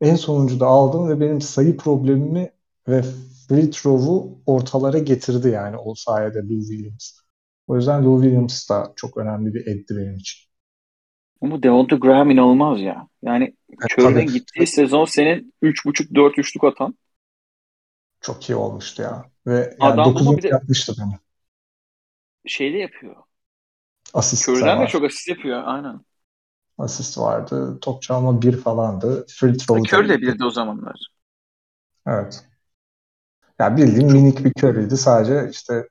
[0.01, 2.51] En sonuncu da aldım ve benim sayı problemimi
[2.87, 3.01] ve
[3.49, 7.11] free throw'u ortalara getirdi yani o sayede Lou Williams.
[7.67, 10.47] O yüzden Lou Williams da çok önemli bir eddi benim için.
[11.41, 13.07] Ama Devonta Graham inanılmaz ya.
[13.21, 14.27] Yani Evet, Curry'nin tabii.
[14.31, 16.95] gittiği sezon senin 3.5-4 üçlük atan.
[18.21, 19.31] Çok iyi olmuştu ya.
[19.47, 20.37] Ve yani Adam ama 9.
[20.37, 21.19] bir de- yapmıştı beni.
[22.45, 23.23] Şeyde yapıyor.
[24.13, 25.63] Asist de Curry'den de çok asist yapıyor.
[25.65, 25.99] Aynen.
[26.77, 27.79] Asist vardı.
[27.81, 29.25] Top çalma bir falandı.
[29.29, 31.11] Free throw Curry de bilirdi o zamanlar.
[32.07, 32.45] Evet.
[33.59, 34.97] Ya bildiğin minik bir Curry'di.
[34.97, 35.89] Sadece işte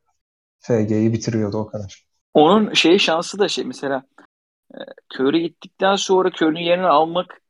[0.59, 2.07] FG'yi bitiriyordu o kadar.
[2.35, 4.03] Onun şey şansı da şey mesela
[4.75, 4.79] e,
[5.15, 7.41] Curry gittikten sonra Curry'nin yerini almak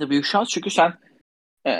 [0.00, 0.98] da büyük şans çünkü sen
[1.66, 1.70] e,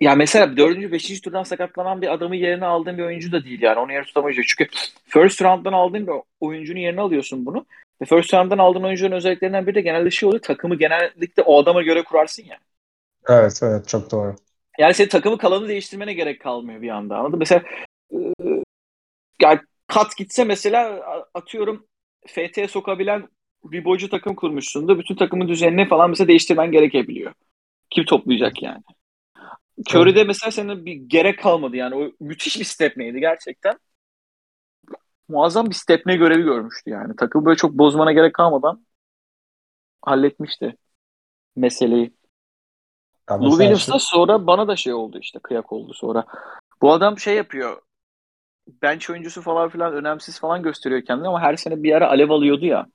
[0.00, 0.92] ya mesela 4.
[0.92, 1.20] 5.
[1.20, 4.44] turdan sakatlanan bir adamı yerine aldığın bir oyuncu da değil yani onu yer tutamayacak.
[4.48, 4.70] Çünkü
[5.06, 7.66] first round'dan aldığın bir oyuncunun yerine alıyorsun bunu.
[8.02, 10.42] Ve first round'dan aldığın oyuncunun özelliklerinden biri de genelde şey oluyor.
[10.42, 12.58] Takımı genellikle o adama göre kurarsın ya.
[13.28, 14.36] Evet evet çok doğru.
[14.78, 17.16] Yani senin takımı kalanı değiştirmene gerek kalmıyor bir anda.
[17.16, 17.38] Anladın?
[17.38, 17.62] Mesela
[18.12, 18.18] e,
[19.42, 21.02] yani kat gitse mesela
[21.34, 21.86] atıyorum
[22.26, 23.28] FT'ye sokabilen
[23.64, 27.32] bir boycu takım kurmuşsun da bütün takımın düzenini falan mesela değiştirmen gerekebiliyor.
[27.90, 28.82] Kim toplayacak yani?
[29.86, 31.94] Curry'de mesela senin bir gerek kalmadı yani.
[31.94, 33.78] O müthiş bir stepneydi gerçekten.
[35.28, 37.16] Muazzam bir stepne görevi görmüştü yani.
[37.16, 38.86] Takımı böyle çok bozmana gerek kalmadan
[40.02, 40.76] halletmişti
[41.56, 42.14] meseleyi.
[43.30, 46.24] Ya Lou mesela Williams'tan sonra bana da şey oldu işte kıyak oldu sonra.
[46.82, 47.82] Bu adam şey yapıyor.
[48.82, 52.64] Bench oyuncusu falan filan önemsiz falan gösteriyor kendini ama her sene bir ara alev alıyordu
[52.66, 52.86] ya.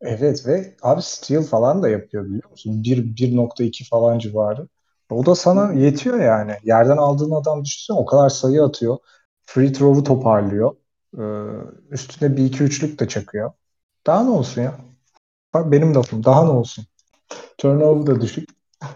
[0.00, 2.82] Evet ve abi steal falan da yapıyor biliyor musun?
[2.84, 4.68] 1 1.2 falan civarı.
[5.10, 6.56] O da sana yetiyor yani.
[6.62, 8.98] Yerden aldığın adam düşünsene o kadar sayı atıyor.
[9.42, 10.76] Free throw'u toparlıyor.
[11.18, 11.22] Ee,
[11.90, 13.52] üstüne bir iki üçlük de çakıyor.
[14.06, 14.74] Daha ne olsun ya?
[15.54, 16.24] Bak benim lafım.
[16.24, 16.84] Daha ne olsun?
[17.58, 18.48] Turnover da düşük.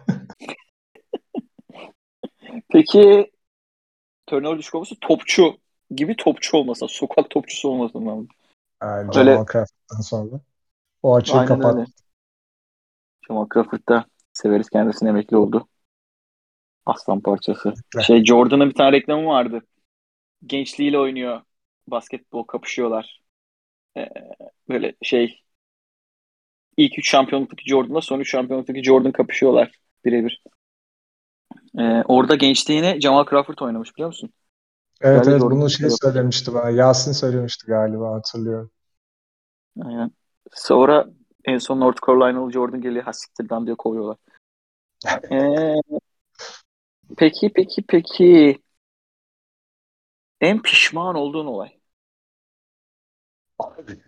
[2.72, 3.30] Peki
[4.26, 5.56] turnover düşük olması topçu
[5.90, 8.28] gibi topçu olmasa, sokak topçusu olmasın lazım.
[8.82, 10.40] Yani Öyle- Jamal Crawford'dan sonra.
[11.02, 11.74] O açığı Aynen kapat.
[11.74, 11.86] öyle.
[13.28, 15.68] Jamal Crawford da severiz kendisine emekli oldu.
[16.86, 17.74] Aslan parçası.
[17.96, 18.06] Evet.
[18.06, 19.62] Şey Jordan'ın bir tane reklamı vardı.
[20.46, 21.40] Gençliğiyle oynuyor.
[21.88, 23.20] Basketbol kapışıyorlar.
[23.96, 24.08] Ee,
[24.68, 25.40] böyle şey
[26.76, 29.72] ilk üç şampiyonluktaki Jordan'la son üç şampiyonluktaki Jordan kapışıyorlar
[30.04, 30.42] birebir.
[31.78, 34.30] Ee, orada gençliğine Jamal Crawford oynamış biliyor musun?
[35.00, 36.70] Evet Güzel evet Jordan bunu şey söylemişti bana.
[36.70, 38.70] Yasin söylemişti galiba hatırlıyorum.
[39.84, 40.10] Aynen.
[40.52, 41.06] Sonra
[41.44, 43.04] en son North Carolinalı Jordan geliyor.
[43.04, 44.16] Ha siktirden diyor kovuyorlar.
[45.32, 45.74] Ee,
[47.16, 48.58] peki peki peki.
[50.40, 51.78] En pişman olduğun olay.
[53.58, 54.02] Abi.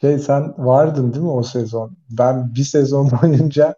[0.00, 1.96] Şey sen vardın değil mi o sezon?
[2.10, 3.74] Ben bir sezon boyunca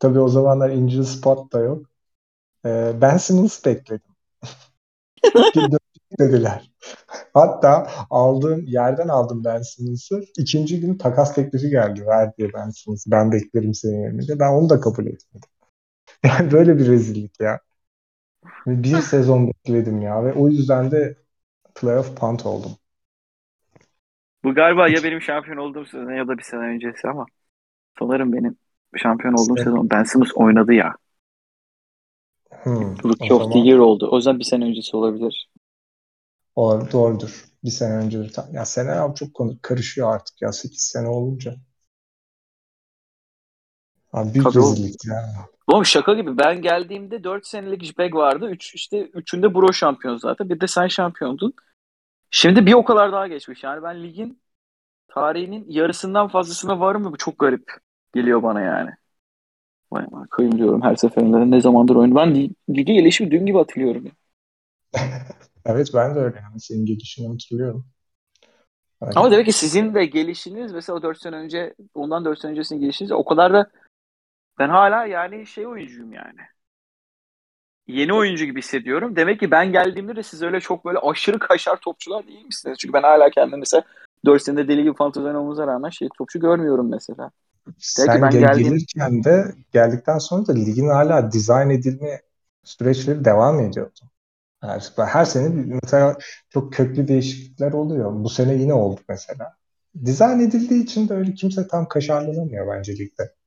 [0.00, 1.86] Tabii o zamanlar injury spot da yok.
[2.66, 4.12] Ee, ben Simmons bekledim.
[6.20, 6.70] dediler.
[7.34, 10.20] Hatta aldığım yerden aldım Ben Simmons'ı.
[10.38, 12.06] İkinci gün takas teklifi geldi.
[12.06, 13.10] Ver diye Ben Simmons'ı.
[13.10, 14.40] Ben beklerim senin yerine.
[14.40, 15.50] Ben onu da kabul etmedim.
[16.24, 17.60] Yani böyle bir rezillik ya.
[18.66, 21.16] Bir sezon bekledim ya ve o yüzden de
[21.74, 22.72] playoff punt oldum.
[24.44, 27.26] Bu galiba ya benim şampiyon olduğum sezon ya da bir sene öncesi ama
[27.98, 28.56] sanırım benim
[28.96, 29.64] şampiyon olduğum evet.
[29.64, 30.94] sezon Ben Simmons oynadı ya.
[32.62, 33.52] Hmm, Rookie of zaman...
[33.52, 34.08] the Year oldu.
[34.12, 35.48] O yüzden bir sene öncesi olabilir.
[36.56, 37.44] Olabilir, doğrudur.
[37.64, 38.26] Bir sene önce.
[38.52, 41.54] Ya sene abi çok konu karışıyor artık ya 8 sene olunca.
[44.12, 45.48] Abi büyük rezillik ya.
[45.70, 46.38] Oğlum şaka gibi.
[46.38, 48.50] Ben geldiğimde 4 senelik JPEG vardı.
[48.50, 50.48] 3 üç, işte üçünde Bro şampiyon zaten.
[50.48, 51.52] Bir de sen şampiyondun.
[52.30, 53.64] Şimdi bir o kadar daha geçmiş.
[53.64, 54.42] Yani ben ligin
[55.08, 57.12] tarihinin yarısından fazlasına varım mı?
[57.12, 57.72] Bu çok garip
[58.14, 58.90] geliyor bana yani.
[59.92, 62.14] Vay kıyım diyorum her seferinde ne zamandır oyun.
[62.14, 62.34] Ben
[62.70, 64.04] lige gelişimi dün gibi hatırlıyorum.
[65.64, 67.86] evet ben de öyle yani senin gelişini hatırlıyorum.
[69.02, 69.16] Evet.
[69.16, 72.80] Ama demek ki sizin de gelişiniz mesela o 4 sene önce ondan 4 sene öncesinin
[72.80, 73.70] gelişiniz o kadar da
[74.60, 76.40] ben hala yani şey oyuncuyum yani.
[77.86, 79.16] Yeni oyuncu gibi hissediyorum.
[79.16, 82.78] Demek ki ben geldiğimde de siz öyle çok böyle aşırı kaşar topçular değil misiniz?
[82.80, 83.82] Çünkü ben hala kendimi mesela
[84.24, 87.30] 4 senede deli gibi fantezi oynamamıza rağmen şey topçu görmüyorum mesela.
[87.78, 88.68] Sen ben gel- geldiğim...
[88.68, 92.20] gelirken de geldikten sonra da ligin hala dizayn edilme
[92.64, 94.00] süreçleri devam ediyordu.
[94.60, 96.16] Her, her sene mesela
[96.50, 98.12] çok köklü değişiklikler oluyor.
[98.14, 99.56] Bu sene yine oldu mesela.
[100.04, 103.39] Dizayn edildiği için de öyle kimse tam kaşarlanamıyor bence ligde.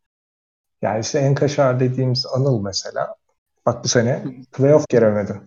[0.83, 3.15] Yani işte en kaşar dediğimiz Anıl mesela.
[3.65, 5.41] Bak bu sene playoff giremedi.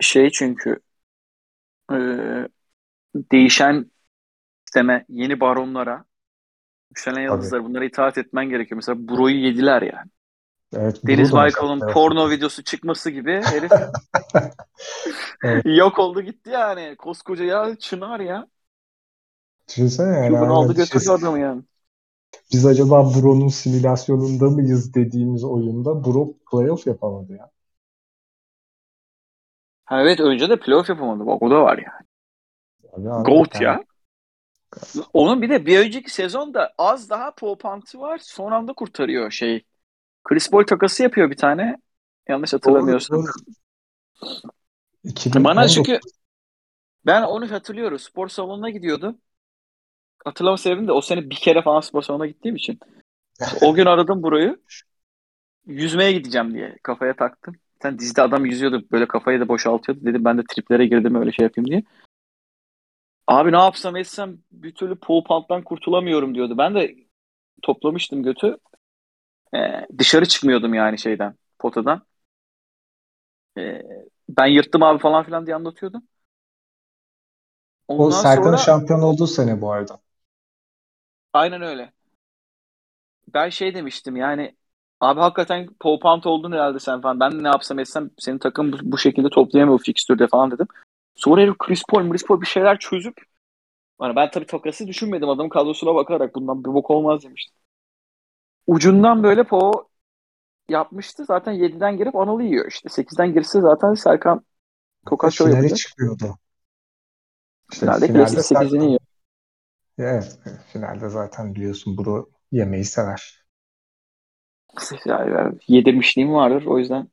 [0.00, 0.80] Şey çünkü
[1.92, 1.96] e,
[3.32, 3.90] değişen
[4.64, 6.04] sisteme, yeni baronlara,
[6.90, 8.76] yükselen yıldızlara bunlara itaat etmen gerekiyor.
[8.76, 10.10] Mesela Bro'yu yediler yani.
[10.76, 13.72] Evet, Deniz Baykal'ın porno videosu çıkması gibi herif
[15.44, 15.62] evet.
[15.64, 16.96] yok oldu gitti yani.
[16.96, 18.46] Koskoca ya Çınar ya.
[19.68, 20.28] Düşünsene yani.
[20.28, 21.62] Cuban aldı götürdü adamı yani.
[22.54, 27.50] Biz acaba Bro'nun simülasyonunda mıyız dediğimiz oyunda Bro playoff yapamadı ya.
[29.84, 31.26] Ha evet önce de playoff yapamadı.
[31.26, 32.06] Bak o da var yani.
[33.12, 33.84] Abi, Goat ya.
[35.12, 38.18] Onun bir de bir önceki sezonda az daha popantı var.
[38.22, 39.64] Son anda kurtarıyor şey.
[40.24, 41.76] Chris Paul takası yapıyor bir tane.
[42.28, 42.52] Yanlış.
[42.52, 43.26] Doğru, doğru.
[45.34, 46.00] Bana çünkü
[47.06, 47.98] ben onu hatırlıyorum.
[47.98, 49.18] Spor salonuna gidiyordu.
[50.24, 52.78] Hatırlama sebebim de o sene bir kere falan spor salonuna gittiğim için.
[53.62, 54.60] o gün aradım burayı.
[55.66, 57.54] Yüzmeye gideceğim diye kafaya taktım.
[57.82, 58.84] Sen dizide adam yüzüyordu.
[58.92, 60.04] Böyle kafayı da boşaltıyordu.
[60.04, 61.82] Dedim ben de triplere girdim öyle şey yapayım diye.
[63.26, 66.58] Abi ne yapsam etsem bir türlü pole pump'tan kurtulamıyorum diyordu.
[66.58, 66.94] Ben de
[67.62, 68.58] toplamıştım götü.
[69.54, 72.02] Ee, dışarı çıkmıyordum yani şeyden, potadan.
[73.58, 73.82] Ee,
[74.28, 76.02] ben yırttım abi falan filan diye anlatıyordum.
[77.88, 78.56] Ondan o Serkan'ın sonra...
[78.56, 80.03] şampiyon olduğu sene bu arada.
[81.34, 81.92] Aynen öyle.
[83.34, 84.56] Ben şey demiştim yani
[85.00, 87.20] abi hakikaten pole pump oldun herhalde sen falan.
[87.20, 90.66] Ben ne yapsam etsem senin takım bu, bu şekilde toplayamıyor fixtürde falan dedim.
[91.14, 93.14] Sonra herif Chris Paul, Chris Paul bir şeyler çözüp
[94.02, 95.28] yani ben tabii takası düşünmedim.
[95.28, 97.56] Adamın kadrosuna bakarak bundan bir bok olmaz demiştim.
[98.66, 99.88] Ucundan böyle Po
[100.68, 101.24] yapmıştı.
[101.24, 102.88] Zaten 7'den girip Anıl'ı yiyor işte.
[102.88, 104.44] 8'den girse zaten Serkan
[105.06, 105.78] Tokat Show yapacak.
[105.78, 106.38] çıkıyordu.
[107.72, 109.00] İşte finalde, finalde 8'ini yiyor.
[109.98, 110.38] Evet.
[110.72, 113.44] Finalde zaten biliyorsun bunu yemeyi sever.
[115.06, 116.66] Yani yedirmişliğim vardır.
[116.66, 117.08] O yüzden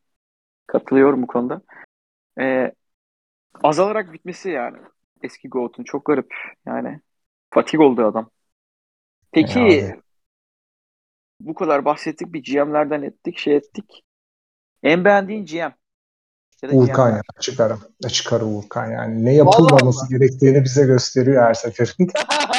[0.68, 1.62] katılıyorum bu konuda.
[2.40, 2.72] Ee,
[3.64, 4.78] azalarak bitmesi yani.
[5.24, 6.34] Eski Goat'un çok garip.
[6.66, 7.02] Yani
[7.50, 8.30] fatig oldu adam.
[9.32, 10.02] Peki yani.
[11.40, 14.04] bu kadar bahsettik bir GM'lerden ettik şey ettik.
[14.84, 15.72] En beğendiğin GM?
[16.72, 17.82] Uğurkan ya çıkarım.
[18.10, 19.26] Çıkar Uğurkan yani.
[19.26, 22.12] Ne yapılmaması gerektiğini bize gösteriyor her seferinde.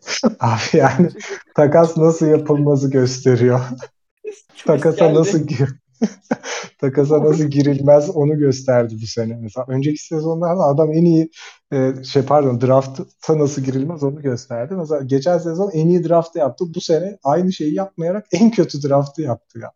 [0.40, 1.08] Abi yani
[1.54, 3.60] takas nasıl yapılması gösteriyor.
[4.66, 5.68] Takasa nasıl gir
[6.78, 9.36] takasa nasıl girilmez onu gösterdi bu sene.
[9.40, 11.30] Mesela önceki sezonlarda adam en iyi
[11.72, 14.74] e, şey pardon draft'a nasıl girilmez onu gösterdi.
[14.74, 16.64] Mesela geçen sezon en iyi draft'ı yaptı.
[16.74, 19.72] Bu sene aynı şeyi yapmayarak en kötü draft'ı yaptı ya.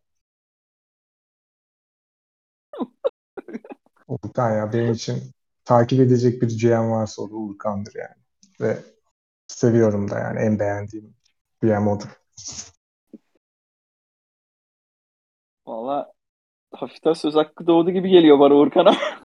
[4.08, 5.22] Urkan ya benim için
[5.64, 8.23] takip edecek bir GM varsa o da Urkan'dır yani.
[8.60, 8.78] Ve
[9.46, 11.14] seviyorum da yani en beğendiğim
[11.62, 12.08] GM odur.
[15.66, 16.12] Valla
[16.74, 18.96] hafiften söz hakkı doğdu gibi geliyor bana Urkan'a.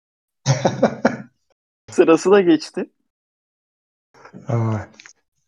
[1.92, 2.90] Sırası da geçti.
[4.48, 4.78] Aa,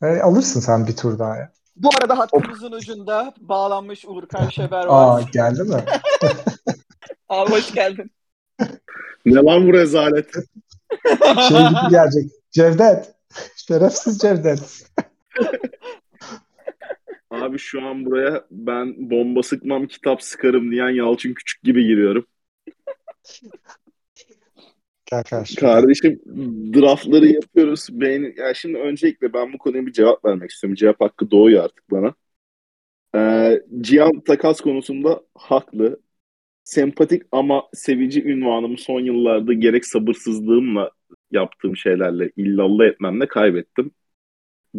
[0.02, 1.52] e, alırsın sen bir tur daha ya.
[1.76, 5.30] Bu arada hattımızın ucunda bağlanmış Uğurkan Şeber Aa var.
[5.34, 5.86] geldi mi?
[7.30, 8.12] Abi hoş geldin.
[9.26, 10.32] Ne lan bu rezalet?
[11.48, 12.32] Şey gibi gelecek.
[12.52, 13.17] Cevdet.
[13.68, 14.92] Şerefsiz Cevdet.
[17.30, 22.26] Abi şu an buraya ben bomba sıkmam kitap sıkarım diyen Yalçın Küçük gibi giriyorum.
[25.06, 25.56] Gel karşı.
[25.56, 26.22] Kardeşim
[26.76, 27.88] draftları yapıyoruz.
[27.92, 28.34] Beğeni...
[28.38, 30.76] Ya şimdi öncelikle ben bu konuya bir cevap vermek istiyorum.
[30.76, 32.14] Cevap hakkı doğuyor artık bana.
[33.16, 36.00] Ee, Cihan takas konusunda haklı.
[36.64, 40.92] Sempatik ama sevici ünvanımı son yıllarda gerek sabırsızlığımla
[41.32, 43.92] yaptığım şeylerle illallah etmemle kaybettim.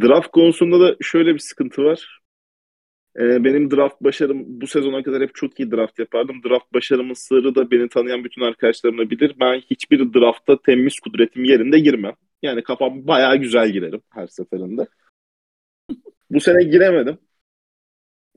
[0.01, 2.21] Draft konusunda da şöyle bir sıkıntı var.
[3.19, 6.43] Ee, benim draft başarım bu sezona kadar hep çok iyi draft yapardım.
[6.45, 9.35] Draft başarımın sırrı da beni tanıyan bütün arkadaşlarım bilir.
[9.41, 12.15] Ben hiçbir draftta temiz kudretim yerinde girmem.
[12.43, 14.87] Yani kafam bayağı güzel girerim her seferinde.
[16.31, 17.19] Bu sene giremedim.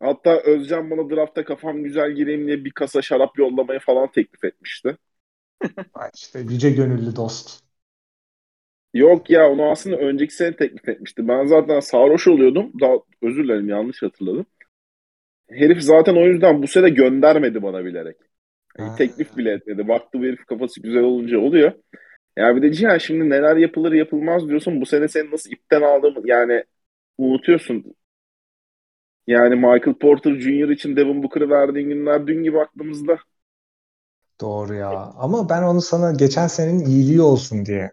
[0.01, 4.97] Hatta Özcan bana draftta kafam güzel gireyim diye bir kasa şarap yollamayı falan teklif etmişti.
[6.13, 7.70] İşte yüce gönüllü dost.
[8.93, 11.27] Yok ya onu aslında önceki sene teklif etmişti.
[11.27, 12.71] Ben zaten sarhoş oluyordum.
[12.81, 14.45] Daha özür dilerim yanlış hatırladım.
[15.51, 18.17] Herif zaten o yüzden bu sene göndermedi bana bilerek.
[18.79, 19.87] Yani teklif bile etmedi.
[19.87, 21.71] Baktı bu herif kafası güzel olunca oluyor.
[22.37, 24.81] Ya bir de Cihan şimdi neler yapılır yapılmaz diyorsun.
[24.81, 26.63] Bu sene seni nasıl ipten aldığımı yani
[27.17, 27.95] unutuyorsun.
[29.27, 30.69] Yani Michael Porter Jr.
[30.69, 33.17] için Devin Booker'ı verdiğin günler dün gibi aklımızda.
[34.41, 34.89] Doğru ya.
[35.17, 37.91] Ama ben onu sana geçen senenin iyiliği olsun diye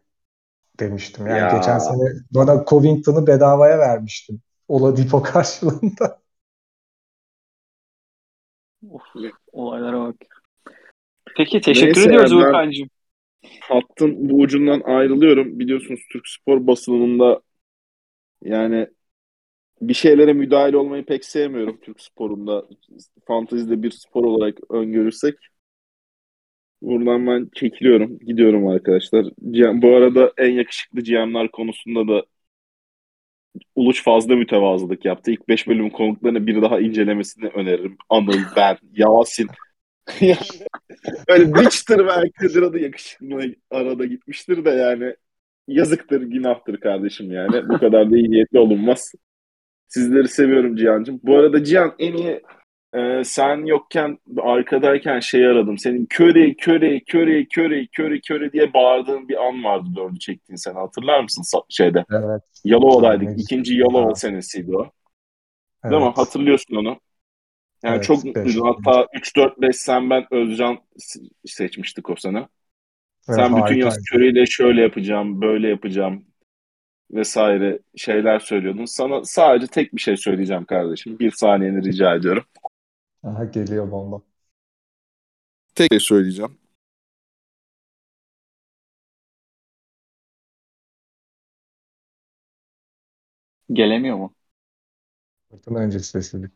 [0.81, 1.27] demiştim.
[1.27, 1.57] Yani Ya.
[1.59, 4.41] geçen sene bana Covington'ı bedavaya vermiştim.
[4.69, 6.21] Oladipo karşılığında.
[8.91, 9.03] Of,
[9.53, 10.17] olaylara bak.
[11.37, 12.89] Peki teşekkür Neyse ediyoruz Uğurkan'cığım.
[13.61, 15.59] Hattın bu ucundan ayrılıyorum.
[15.59, 17.41] Biliyorsunuz Türk spor basınında
[18.43, 18.89] yani
[19.81, 22.65] bir şeylere müdahale olmayı pek sevmiyorum Türk sporunda.
[23.27, 25.35] Fantezide bir spor olarak öngörürsek.
[26.83, 28.19] Buradan ben çekiliyorum.
[28.19, 29.27] Gidiyorum arkadaşlar.
[29.83, 32.25] Bu arada en yakışıklı GM'ler konusunda da
[33.75, 35.31] Uluç fazla mütevazılık yaptı.
[35.31, 37.97] İlk 5 bölüm konuklarını bir daha incelemesini öneririm.
[38.09, 39.47] Anıl, ben, Yasin.
[41.29, 45.15] Öyle Witcher ve Kadir adı yakışıklı arada gitmiştir de yani
[45.69, 47.69] yazıktır, günahtır kardeşim yani.
[47.69, 49.13] Bu kadar da iyi niyetli olunmaz.
[49.89, 51.21] Sizleri seviyorum Cihan'cığım.
[51.23, 52.43] Bu arada Cihan en iyi
[52.95, 55.79] e, sen yokken arkadayken şey aradım.
[55.79, 60.75] Senin köre köre köre köre köre köre diye bağırdığın bir an vardı dördü çektiğin sen
[60.75, 62.05] hatırlar mısın şeyde?
[62.13, 62.43] Evet.
[62.65, 63.29] Yalova'daydık.
[63.29, 63.41] Evet.
[63.41, 64.91] İkinci Yalova senesiydi o.
[65.85, 66.07] Değil mi?
[66.07, 66.19] Evet.
[66.19, 67.01] Hatırlıyorsun onu.
[67.83, 68.75] Yani Evet, çok mutluydun.
[68.85, 70.79] Hatta 3-4-5 sen ben Özcan
[71.47, 72.39] seçmiştik o sene.
[72.39, 72.49] Evet,
[73.37, 76.25] Sen bütün yaz köreyle şöyle yapacağım, böyle yapacağım
[77.11, 78.85] vesaire şeyler söylüyordun.
[78.85, 81.19] Sana sadece tek bir şey söyleyeceğim kardeşim.
[81.19, 82.45] Bir saniyeni rica ediyorum.
[83.23, 84.23] Aha, geliyor bomba.
[85.75, 86.59] Tek şey söyleyeceğim.
[93.73, 94.35] Gelemiyor mu?
[95.51, 96.53] Fırtına öncesi sessizlik.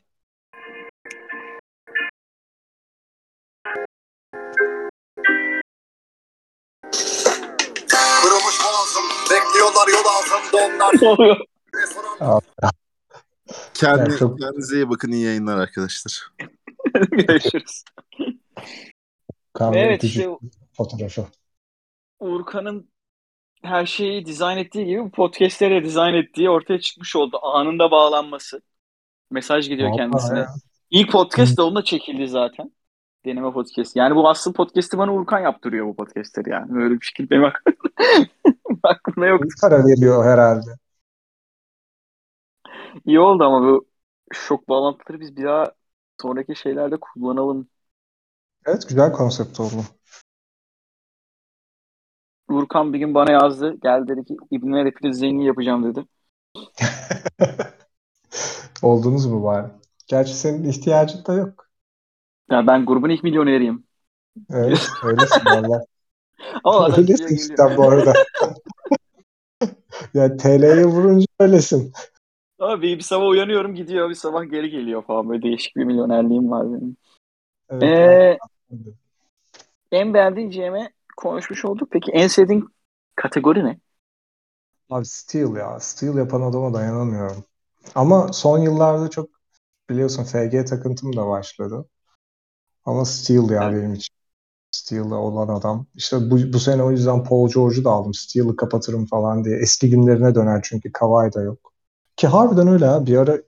[8.22, 11.36] Kırılmış boğazım Bekliyorlar yol ağzımda onlar Ne oluyor?
[11.74, 12.18] Restoran
[13.74, 15.12] Kendi, Yani çok- Kendinize iyi bakın.
[15.12, 16.28] iyi yayınlar arkadaşlar.
[17.10, 17.84] Görüşürüz.
[19.60, 20.28] Evet işte
[20.76, 21.26] fotoğrafı.
[22.20, 22.88] Uğurkan'ın
[23.62, 27.38] her şeyi dizayn ettiği gibi bu podcast'leri de dizayn ettiği ortaya çıkmış oldu.
[27.42, 28.62] Anında bağlanması.
[29.30, 30.38] Mesaj gidiyor Vallahi kendisine.
[30.38, 30.46] ya.
[30.90, 32.72] İlk podcast da onunla çekildi zaten.
[33.24, 33.96] Deneme podcast.
[33.96, 36.74] Yani bu asıl podcast'i bana Uğurkan yaptırıyor bu podcast'leri yani.
[36.74, 37.62] Böyle bir şekilde benim ak-
[38.82, 39.42] aklımda yok.
[39.60, 40.70] Para veriyor herhalde.
[43.06, 43.86] İyi oldu ama bu
[44.32, 45.72] şok bağlantıları biz bir daha
[46.22, 47.68] sonraki şeylerde kullanalım.
[48.66, 49.84] Evet güzel konsept oldu.
[52.48, 53.74] Uğurkan bir gün bana yazdı.
[53.82, 56.06] Gel dedi ki İbniler hepiniz zengin yapacağım dedi.
[58.82, 59.66] Oldunuz mu bari?
[60.06, 61.70] Gerçi senin ihtiyacın da yok.
[62.50, 63.86] Ya ben grubun ilk milyoneriyim.
[64.50, 65.84] Evet, öylesin valla.
[66.64, 68.12] Ama Öylesin işte bu arada.
[70.14, 71.92] ya TL'ye vurunca öylesin.
[72.62, 75.28] Ama bir, sabah uyanıyorum gidiyor bir sabah geri geliyor falan.
[75.28, 76.96] Böyle değişik bir milyonerliğim var benim.
[77.68, 78.38] Evet, Ee,
[78.70, 78.98] anladım.
[79.92, 81.88] en beğendiğin GM'e konuşmuş olduk.
[81.92, 82.68] Peki en sevdiğin
[83.16, 83.78] kategori ne?
[84.90, 85.80] Abi Steel ya.
[85.80, 87.44] Steel yapan adama dayanamıyorum.
[87.94, 89.30] Ama son yıllarda çok
[89.90, 91.88] biliyorsun FG takıntım da başladı.
[92.84, 93.76] Ama Steel ya Evet.
[93.76, 94.16] benim için.
[94.72, 95.86] Steel'ı olan adam.
[95.96, 98.14] İşte bu, bu sene o yüzden Paul George'u da aldım.
[98.14, 99.58] Steel'ı kapatırım falan diye.
[99.58, 101.71] Eski günlerine döner çünkü Kawhi da yok.
[102.16, 103.06] Ki harbiden öyle ha.
[103.06, 103.38] Bir ara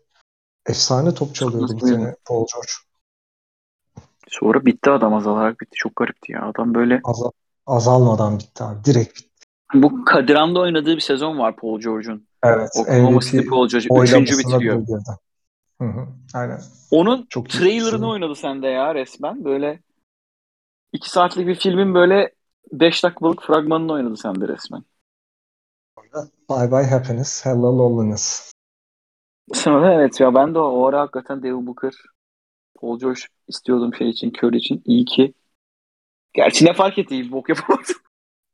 [0.67, 2.73] Efsane top çalıyordu bu sene Paul George.
[4.29, 5.73] Sonra bitti adam azalarak bitti.
[5.75, 6.49] Çok garipti ya.
[6.49, 7.31] Adam böyle Azal,
[7.67, 8.85] azalmadan bitti abi.
[8.85, 9.31] Direkt bitti.
[9.75, 12.27] bu Kadiran'da oynadığı bir sezon var Paul George'un.
[12.43, 12.71] Evet.
[12.77, 13.89] Oklahoma City Paul George.
[14.03, 14.87] Üçüncü bitiriyor.
[15.81, 16.07] Hı hı.
[16.35, 16.61] Aynen.
[16.91, 19.45] Onun Çok trailerını oynadı sende ya resmen.
[19.45, 19.81] Böyle
[20.93, 22.35] iki saatlik bir filmin böyle
[22.73, 24.85] beş dakikalık fragmanını oynadı sende resmen.
[26.51, 28.54] Bye bye happiness, hello loneliness.
[29.53, 31.93] Sonra evet ya ben de o, ara hakikaten Devin Booker,
[32.81, 34.83] Paul George istiyordum şey için, Curry için.
[34.85, 35.35] İyi ki.
[36.35, 37.15] Gerçi ne fark etti?
[37.15, 37.97] iyi bok yapamadım.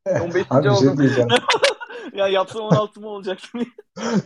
[0.06, 0.46] 15.
[0.50, 0.98] Abi şey oldum.
[0.98, 1.28] diyeceğim.
[2.14, 3.58] ya yapsam 16 mı olacaktı?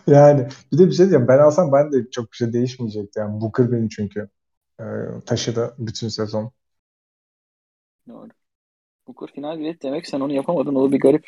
[0.06, 1.28] Yani bir de bir şey diyeceğim.
[1.28, 3.18] Ben alsam ben de çok bir şey değişmeyecekti.
[3.18, 4.28] Yani Booker beni çünkü
[4.80, 4.84] e,
[5.26, 6.52] taşıdı bütün sezon.
[8.08, 8.28] Doğru.
[9.08, 10.74] Booker final bilet demek sen onu yapamadın.
[10.74, 11.26] O da bir garip.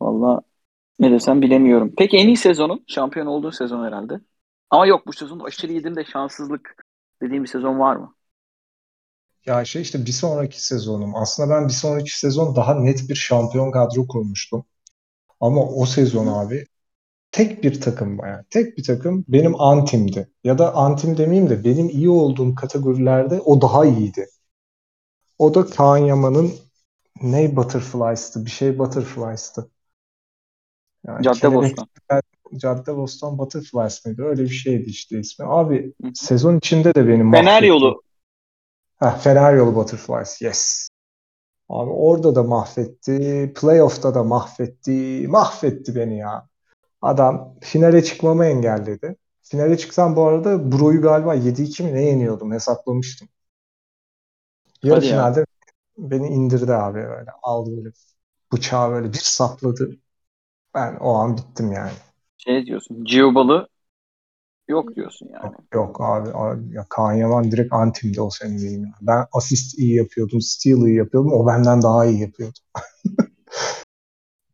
[0.00, 0.42] Valla
[0.98, 1.92] ne desem bilemiyorum.
[1.98, 2.84] Peki en iyi sezonun?
[2.88, 4.20] Şampiyon olduğun sezon herhalde.
[4.70, 6.76] Ama yok bu sezon aşırı yedim de şanssızlık
[7.22, 8.14] dediğim bir sezon var mı?
[9.46, 11.16] Ya şey işte bir sonraki sezonum.
[11.16, 14.64] Aslında ben bir sonraki sezon daha net bir şampiyon kadro kurmuştum.
[15.40, 16.66] Ama o sezon abi
[17.32, 20.30] tek bir takım yani tek bir takım benim antimdi.
[20.44, 24.26] Ya da antim demeyeyim de benim iyi olduğum kategorilerde o daha iyiydi.
[25.38, 26.52] O da Kaan Yaman'ın
[27.22, 28.46] ne Butterflies'tı?
[28.46, 29.70] Bir şey Butterflies'tı.
[31.06, 31.86] Yani kelebek- Caddebostan.
[32.56, 34.22] Caddebostan Butterflies mıydı?
[34.24, 35.46] Öyle bir şeydi işte ismi.
[35.48, 37.66] Abi Hı sezon içinde de benim Fener mahvetti.
[37.66, 38.02] yolu.
[38.96, 40.42] Heh, Fener Yolu Butterflies.
[40.42, 40.88] Yes.
[41.68, 43.52] Abi orada da mahvetti.
[43.60, 45.24] Playoff'ta da mahvetti.
[45.28, 46.48] Mahvetti beni ya.
[47.02, 49.16] Adam finale çıkmamı engelledi.
[49.42, 53.28] Finale çıksam bu arada Bro'yu galiba 7-2 mi ne yeniyordum hesaplamıştım.
[54.82, 55.12] Yarı Hadi ya.
[55.12, 55.46] finalde
[55.98, 57.30] beni indirdi abi öyle.
[57.42, 57.90] Aldı böyle
[58.52, 59.96] bıçağı böyle bir sapladı.
[60.74, 61.92] Ben o an bittim yani.
[62.36, 63.04] Şey diyorsun.
[63.04, 63.68] Giobalı
[64.68, 65.44] yok diyorsun yani.
[65.44, 68.84] Yok, yok abi, abi ya Kaan Yaman direkt antimdi o sene benim.
[68.84, 68.92] ya.
[69.00, 71.32] Ben asist iyi yapıyordum, steal iyi yapıyordum.
[71.32, 72.58] O benden daha iyi yapıyordu.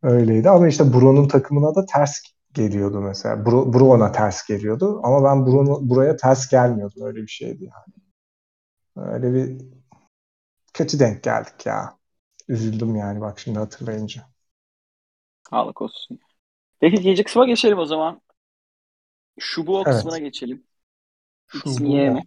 [0.03, 2.21] Öyleydi ama işte Bro'nun takımına da ters
[2.55, 3.47] geliyordu mesela.
[3.47, 7.03] Bro, Bro ona ters geliyordu ama ben Bro'nu, buraya ters gelmiyordum.
[7.03, 7.95] Öyle bir şeydi yani.
[9.13, 9.63] Öyle bir
[10.75, 11.99] kötü denk geldik ya.
[12.49, 14.23] Üzüldüm yani bak şimdi hatırlayınca.
[15.51, 16.19] Sağlık olsun.
[16.81, 18.23] Peki ikinci kısma geçelim o zaman.
[19.39, 19.89] Şu bu o Evet.
[19.89, 20.67] kısmına geçelim.
[21.53, 22.23] X Şu mi?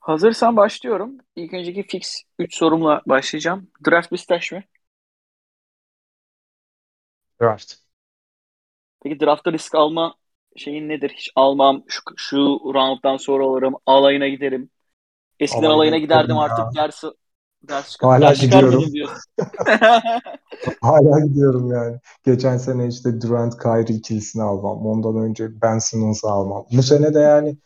[0.00, 1.18] Hazırsan başlıyorum.
[1.36, 3.70] İlk önceki fix 3 sorumla başlayacağım.
[3.86, 4.62] Draft Beşiktaş mı?
[7.38, 7.82] Draft.
[9.04, 10.14] Peki draftta risk alma
[10.56, 11.10] şeyin nedir?
[11.16, 11.84] Hiç almam.
[11.88, 12.36] Şu, şu
[12.74, 13.74] rounddan sonra alırım.
[13.86, 14.70] Alayına giderim.
[15.40, 16.38] Eskiden Alayına alayına giderdim ya.
[16.38, 17.08] artık dersi
[17.68, 18.10] ders çıkar.
[18.10, 18.84] Hala ders gidiyorum.
[20.80, 21.96] Hala gidiyorum yani.
[22.24, 24.86] Geçen sene işte Durant Kyrie ikilisini almam.
[24.86, 26.66] Ondan önce Ben Simmons'ı almam.
[26.72, 27.56] Bu sene de yani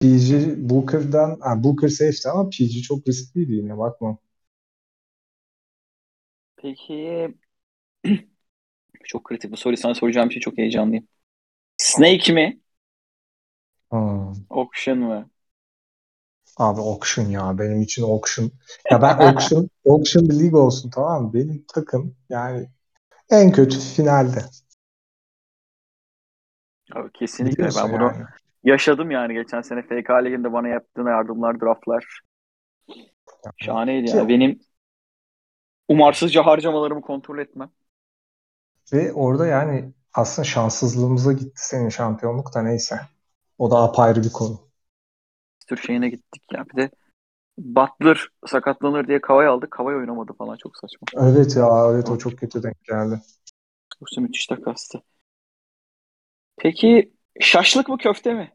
[0.00, 4.18] PG Booker'dan ha, Booker safe'ti ama PG çok riskliydi yine bakma.
[6.56, 7.28] Peki
[9.04, 11.08] çok kritik bu soruyu sana soracağım şey çok heyecanlıyım.
[11.76, 12.60] Snake mi?
[13.90, 14.32] Hmm.
[14.50, 15.29] Auction mı?
[16.60, 18.50] Abi auction ya benim için auction.
[18.90, 21.34] Ya ben auction auction bir lig olsun tamam mı?
[21.34, 22.68] Benim takım yani
[23.30, 24.40] en kötü finalde.
[26.94, 28.24] Abi kesinlikle Biliyorsun ben bunu yani.
[28.64, 32.20] yaşadım yani geçen sene FK Ligi'nde bana yaptığın yardımlar, draftlar
[33.56, 34.28] şahaneydi Ki- yani.
[34.28, 34.60] Benim
[35.88, 37.70] umarsızca harcamalarımı kontrol etmem.
[38.92, 43.00] Ve orada yani aslında şanssızlığımıza gitti senin şampiyonluk da neyse.
[43.58, 44.69] O da apayrı bir konu.
[45.70, 46.64] Bir tür şeyine gittik ya.
[46.68, 46.90] Bir de
[47.58, 49.70] Butler sakatlanır diye Kavay aldık.
[49.70, 51.08] Kavay oynamadı falan çok saçma.
[51.16, 53.20] Evet ya evet o çok kötü denk geldi.
[54.00, 55.02] Yoksa müthiş takastı.
[56.56, 58.52] Peki şaşlık mı köfte mi?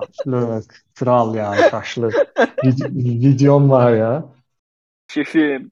[0.00, 0.84] Şaşlık.
[0.94, 2.14] Kral ya şaşlık.
[2.62, 2.94] Vid-
[3.24, 4.24] videom var ya.
[5.08, 5.70] Şefim.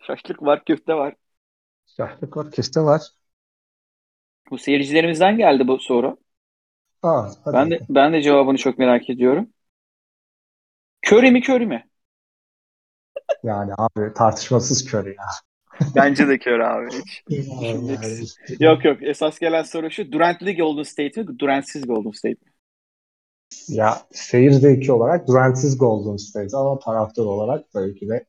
[0.00, 1.14] Şaşlık var, köfte var.
[1.86, 2.50] Şaşlık var.
[2.50, 3.02] Keste var.
[4.50, 6.18] Bu seyircilerimizden geldi bu soru.
[7.02, 9.50] Aa, hadi Ben de ben de cevabını çok merak ediyorum.
[11.02, 11.84] Curry mi Curry mi?
[13.42, 15.24] Yani abi tartışmasız kör ya.
[15.94, 16.96] Bence de Curry abi.
[16.98, 17.22] Hiç.
[17.30, 18.26] Yani,
[18.60, 19.02] Yok yok.
[19.02, 20.12] Esas gelen soru şu.
[20.12, 21.38] Durant'li Golden State mi?
[21.38, 22.52] Durant'siz Golden State mi?
[23.68, 28.26] Ya seyir zevki olarak Durant'siz Golden State ama taraftar olarak tabii ki de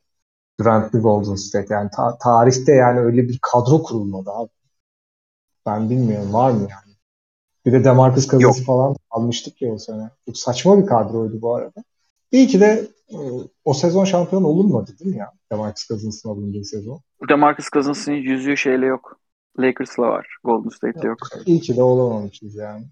[0.62, 1.74] Durant'li Golden State.
[1.76, 4.50] Yani ta- tarihte yani öyle bir kadro kurulmadı abi.
[5.66, 6.96] Ben bilmiyorum var mı yani?
[7.66, 10.10] Bir de Demarcus Cousins falan almıştık ya o sene.
[10.28, 11.84] Çok saçma bir kadroydu bu arada.
[12.34, 13.18] İyi ki de e,
[13.66, 15.32] o sezon şampiyon olunmadı değil mi ya?
[15.52, 17.02] Demarcus Cousins'ın alındığı sezon.
[17.30, 19.20] DeMarcus Cousins'ın yüzüğü şeyle yok.
[19.60, 20.38] Lakers'la var.
[20.44, 21.18] Golden State'de yok.
[21.46, 22.86] İyi ki de olamamışız yani.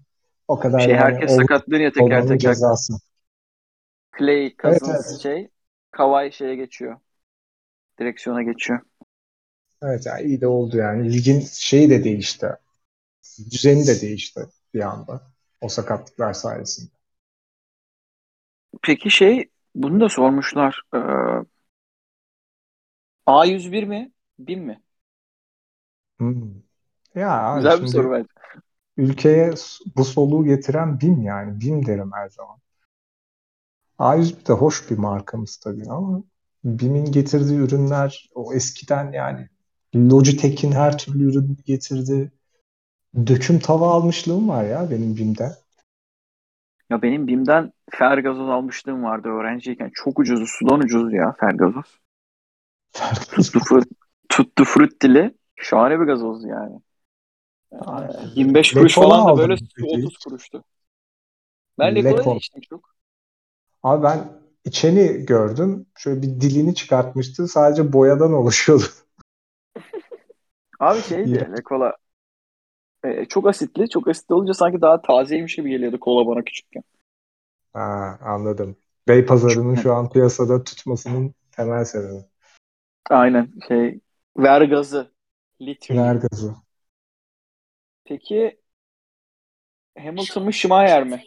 [0.48, 2.38] O kadar Şey yani herkes sakatlanıyor teker teker.
[2.38, 2.92] cezası.
[4.18, 5.20] Clay, Cousins Evet, evet.
[5.20, 5.48] şey,
[5.90, 6.96] Kawhi şeye geçiyor.
[8.00, 8.80] Direksiyona geçiyor.
[9.82, 11.12] Evet yani iyi de oldu yani.
[11.12, 12.46] Ligin şeyi de değişti.
[13.50, 14.40] Düzeni de değişti
[14.74, 15.22] bir anda.
[15.60, 16.90] O sakatlıklar sayesinde.
[18.82, 20.82] Peki şey, bunu da sormuşlar.
[20.94, 20.98] Ee,
[23.26, 24.12] A101 mi?
[24.38, 24.82] BİM mi?
[26.18, 26.62] Hmm.
[27.14, 28.28] Ya Güzel bir soru bence.
[28.96, 29.52] ülkeye
[29.96, 31.60] bu soluğu getiren BİM yani.
[31.60, 32.58] BİM derim her zaman.
[33.98, 36.24] A101 de hoş bir markamız tabii ama
[36.64, 39.48] BİM'in getirdiği ürünler o eskiden yani
[39.96, 42.32] Logitech'in her türlü ürünü getirdi.
[43.26, 45.52] Döküm tava almışlığım var ya benim BİM'den.
[46.92, 49.90] Ya benim BİM'den Fergazoz almışlığım vardı öğrenciyken.
[49.94, 50.44] Çok ucuzdu.
[50.46, 52.00] Sudan ucuzdu ya Fergazoz.
[53.32, 53.84] Tuttu, frut,
[54.28, 55.34] tuttu fruttili.
[55.56, 56.80] Şahane bir gazoz yani.
[57.72, 57.76] Ee,
[58.34, 60.24] 25 kuruş Lekola falan da böyle mı su peki 30 hiç?
[60.24, 60.64] kuruştu.
[61.78, 62.32] Ben Lekola Lekol.
[62.32, 62.94] da içtim çok.
[63.82, 64.18] Abi ben
[64.64, 65.86] içeni gördüm.
[65.96, 67.48] Şöyle bir dilini çıkartmıştı.
[67.48, 68.84] Sadece boyadan oluşuyordu.
[70.80, 71.48] Abi şeydi.
[71.56, 71.96] Lekola
[73.04, 73.88] e, çok asitli.
[73.88, 76.82] Çok asitli olunca sanki daha tazeymiş gibi geliyordu kola bana küçükken.
[77.72, 78.76] Ha, anladım.
[79.08, 82.24] Beypazarı'nın şu an piyasada tutmasının temel sebebi.
[83.10, 84.00] Aynen şey
[84.36, 85.12] ver gazı.
[85.60, 86.04] Literally.
[86.04, 86.54] Ver gazı.
[88.04, 88.58] Peki
[89.98, 91.22] Hamilton mı Schumacher mi?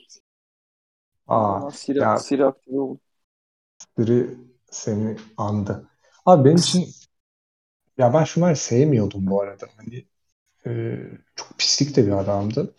[1.27, 2.99] Aa, Aa, Siri, ya Siri aktive oldu.
[3.97, 4.37] biri
[4.71, 5.89] seni andı.
[6.25, 6.89] Abi benim için
[7.97, 9.67] ya ben Schumacher'i sevmiyordum bu arada.
[9.77, 10.05] Hani
[10.67, 10.71] e,
[11.35, 12.75] çok pislik de bir adamdı.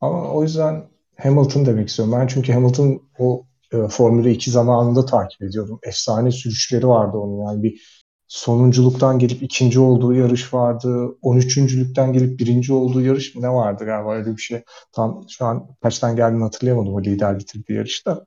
[0.00, 0.84] Ama o yüzden
[1.16, 2.14] Hamilton demek istiyorum.
[2.20, 5.78] Ben çünkü Hamilton o e, Formula 2 zamanında takip ediyordum.
[5.82, 7.46] Efsane sürüşleri vardı onun.
[7.46, 11.16] Yani bir sonunculuktan gelip ikinci olduğu yarış vardı.
[11.22, 11.56] 13.
[11.94, 14.62] gelip birinci olduğu yarış mı ne vardı galiba öyle bir şey.
[14.92, 18.26] Tam şu an kaçtan geldiğini hatırlayamadım o lider bitirdiği yarışta.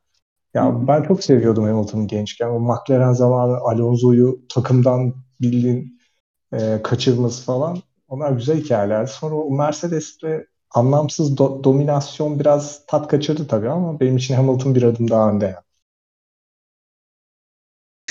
[0.53, 0.87] Ya hı.
[0.87, 2.47] ben çok seviyordum Hamilton'ı gençken.
[2.47, 5.99] O McLaren zamanı Alonso'yu takımdan bildiğin
[6.53, 7.77] e, kaçırması falan.
[8.07, 9.05] Onlar güzel hikayeler.
[9.05, 14.83] Sonra o Mercedes'te anlamsız do- dominasyon biraz tat kaçırdı tabii ama benim için Hamilton bir
[14.83, 15.45] adım daha önde.
[15.45, 15.63] ya.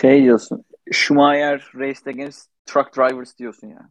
[0.01, 0.65] Şey diyorsun.
[0.93, 3.89] Schumacher raced against truck drivers diyorsun ya.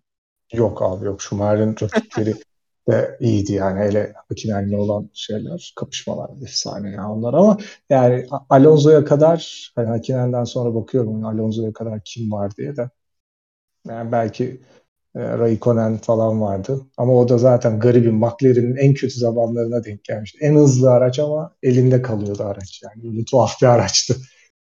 [0.54, 1.22] Yok abi yok.
[1.22, 2.34] Schumacher'in rakipleri
[2.90, 3.80] de iyiydi yani.
[3.80, 7.58] Hele Hakkınen'le olan şeyler, kapışmalar efsane ya onlar ama
[7.90, 12.90] yani Alonso'ya kadar hani Hakkinen'den sonra bakıyorum Alonso'ya kadar kim var diye de
[13.88, 14.62] yani belki
[15.16, 16.82] Raikkonen falan vardı.
[16.98, 18.16] Ama o da zaten garibim.
[18.16, 20.38] McLaren'in en kötü zamanlarına denk gelmişti.
[20.42, 23.04] En hızlı araç ama elinde kalıyordu araç yani.
[23.04, 24.16] Böyle tuhaf bir araçtı.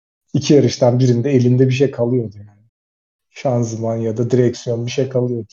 [0.34, 2.62] İki yarıştan birinde elinde bir şey kalıyordu yani.
[3.30, 5.48] Şanzıman ya da direksiyon bir şey kalıyordu.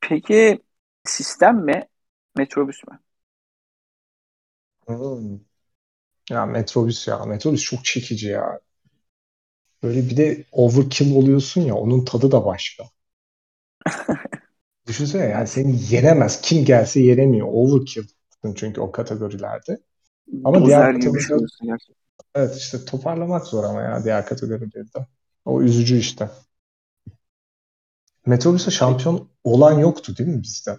[0.00, 0.58] Peki
[1.04, 1.88] sistem mi?
[2.36, 3.00] Metrobüs mü?
[4.86, 5.38] Hmm.
[6.30, 7.26] Ya metrobüs ya.
[7.26, 8.60] Metrobüs çok çekici ya.
[9.82, 12.84] Böyle bir de overkill oluyorsun ya onun tadı da başka.
[14.86, 16.40] Düşünsene yani seni yenemez.
[16.40, 17.46] Kim gelse yenemiyor.
[17.50, 18.04] Overkill
[18.56, 19.80] çünkü o kategorilerde.
[20.44, 21.96] Ama diğer Dozer diyorsun gerçekten.
[22.34, 25.06] evet işte toparlamak zor ama ya diğer kategorilerde.
[25.44, 26.30] O üzücü işte.
[28.26, 30.78] Metrobüste şampiyon olan yoktu değil mi bizde?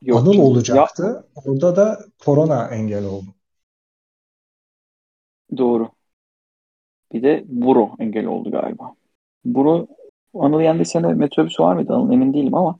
[0.00, 0.62] Yok Anıl canım.
[0.66, 1.28] Ya olacaktı.
[1.34, 3.34] Orada da korona engel oldu.
[5.56, 5.90] doğru.
[7.12, 8.94] Bir de Buro engel oldu galiba.
[9.44, 9.88] Buro
[10.40, 11.94] Anıl yendi sene metrobüs var mıydı?
[11.94, 12.78] Anıl emin değilim ama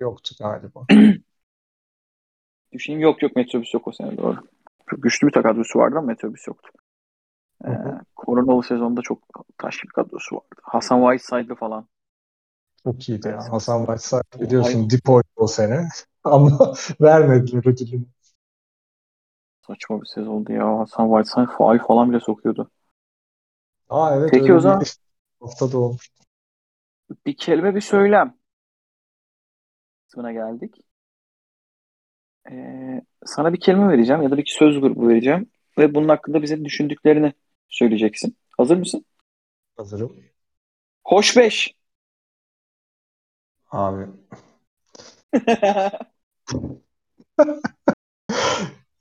[0.00, 0.86] Yoktu galiba.
[2.72, 4.36] düşüneyim yok yok metrobüs yok o sene doğru.
[4.90, 6.70] Çok güçlü bir kadrosu vardı ama metrobüs yoktu.
[7.66, 7.70] Ee,
[8.16, 9.18] koronalı sezonda çok
[9.58, 10.60] taş bir kadrosu vardı.
[10.62, 11.86] Hasan Whiteside'lı falan.
[12.84, 13.52] Çok iyiydi ya.
[13.52, 15.88] Hasan Whiteside biliyorsun Dipo'ydu o sene.
[16.24, 18.04] Ama vermediler ödülünü.
[19.66, 20.78] saçma bir sezondu ya.
[20.78, 22.70] Hasan Whiteside faal falan bile sokuyordu.
[23.88, 24.82] Aa evet Peki o zaman
[25.40, 26.10] haftada olmuş.
[27.26, 28.36] Bir kelime bir söylem
[30.06, 30.76] kısmına geldik.
[32.50, 36.64] Ee, sana bir kelime vereceğim ya da bir söz grubu vereceğim ve bunun hakkında bize
[36.64, 37.32] düşündüklerini
[37.68, 38.36] söyleyeceksin.
[38.58, 39.04] Hazır mısın?
[39.76, 40.16] Hazırım.
[41.04, 41.74] Hoş beş.
[43.70, 44.06] Abi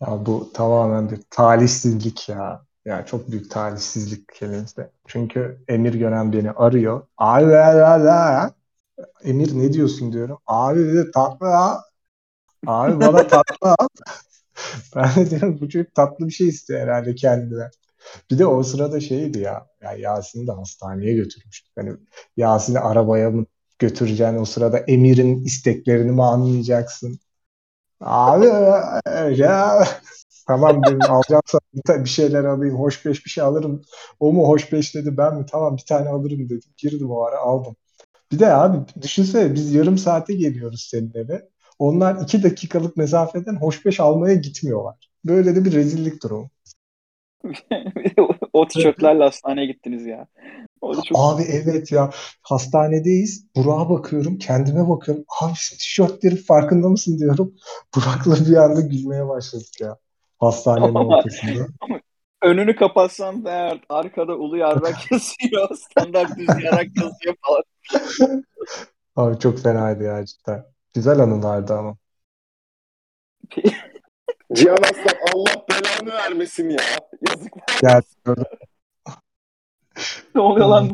[0.02, 2.66] ya bu tamamen bir talihsizlik ya.
[2.86, 4.90] Ya çok büyük talihsizlik kelimesi.
[5.08, 7.08] Çünkü Emir Gönen beni arıyor.
[7.18, 8.54] Abi la la la.
[9.26, 10.40] Emir ne diyorsun diyorum.
[10.48, 11.84] Abi dedi tatlı ha.
[12.66, 13.76] Abi bana tatlı ha.
[14.96, 17.70] Ben de diyorum bu çocuk tatlı bir şey istiyor herhalde kendine.
[18.32, 19.68] Bir de o sırada şeydi ya.
[19.82, 21.74] Ya Yasin'i de hastaneye götürmüştük.
[21.78, 21.94] Hani
[22.38, 23.46] Yasin'i arabaya mı
[23.80, 27.20] götüreceksin o sırada Emir'in isteklerini mi anlayacaksın?
[28.02, 28.46] Abi
[29.40, 29.88] ya
[30.52, 32.80] tamam dedim alacağım sana bir, şeyler alayım.
[32.80, 33.82] Hoş beş bir şey alırım.
[34.20, 35.46] O mu hoş beş dedi ben mi?
[35.52, 36.72] Tamam bir tane alırım dedim.
[36.78, 37.76] Girdim o ara aldım.
[38.32, 41.50] Bir de abi düşünsene biz yarım saate geliyoruz senin eve.
[41.80, 45.10] Onlar iki dakikalık mesafeden hoş beş almaya gitmiyorlar.
[45.26, 46.50] Böyle de bir rezillik durumu.
[48.54, 50.28] o tişörtlerle hastaneye gittiniz ya.
[50.82, 52.10] O çok Abi evet ya
[52.42, 53.48] hastanedeyiz.
[53.56, 55.26] Burak'a bakıyorum, kendime bakıyorum.
[55.42, 57.56] Abi şu tişörtlerin farkında mısın diyorum.
[57.96, 59.98] Burak'la bir anda gülmeye başladık ya.
[60.42, 61.68] Hastanenin Ama- ortasında.
[62.42, 67.64] önünü kapatsan da eğer arkada ulu yarrak yazıyor, standart düz yarrak yazıyor falan.
[69.16, 70.66] Abi çok fenaydı ya cidden.
[70.94, 71.98] Güzel anılardı ama.
[74.54, 76.78] Cihan Aslan Allah belanı vermesin ya.
[77.30, 78.04] Yazık Yani
[80.36, 80.92] Ne oluyor lan?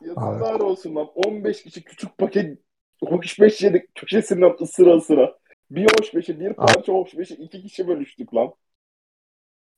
[0.00, 1.06] Yazıklar olsun lan.
[1.14, 2.58] 15 kişi küçük paket
[3.04, 5.38] hoş beş yedik köşesinden ısıra ısıra.
[5.70, 8.54] Bir hoş beşi, bir parça hoş beşi iki kişi bölüştük lan.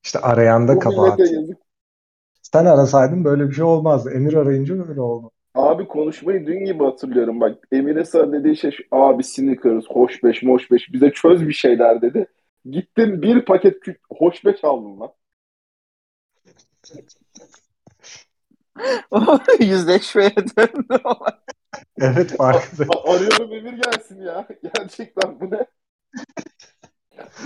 [0.04, 1.20] işte arayan da kabahat.
[2.42, 4.10] Sen arasaydın böyle bir şey olmazdı.
[4.10, 5.30] Emir arayınca böyle oldu.
[5.54, 7.58] Abi konuşmayı dün gibi hatırlıyorum bak.
[7.72, 12.02] Emine Sağ dediği şey şu, abi sneakers, hoş beş, moş beş bize çöz bir şeyler
[12.02, 12.26] dedi.
[12.70, 15.12] Gittin bir paket kü- hoş beş aldın lan.
[19.60, 21.32] Yüzleşmeye döndü olay.
[22.00, 22.84] Evet farkında.
[23.04, 24.48] Arıyorum Emir gelsin ya.
[24.62, 25.66] Gerçekten bu ne?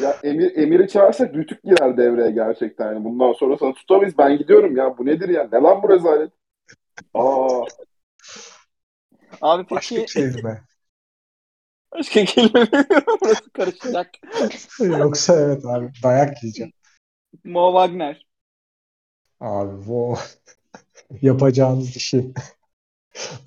[0.02, 2.86] Ya Emir Emir'i çağırsak Rütük girer devreye gerçekten.
[2.92, 4.18] Yani bundan sonra sana tutamayız.
[4.18, 4.98] Ben gidiyorum ya.
[4.98, 5.48] Bu nedir ya?
[5.52, 6.32] Ne lan bu rezalet?
[7.14, 7.64] Aa,
[9.40, 10.64] Abi Başka peki kelime.
[11.92, 13.18] başka kelime bilmiyorum.
[13.22, 14.10] Burası karışacak.
[14.80, 16.72] Yoksa evet abi dayak yiyeceğim.
[17.44, 18.16] Mo Wagner.
[19.40, 20.16] Abi bu
[21.22, 22.34] yapacağınız işi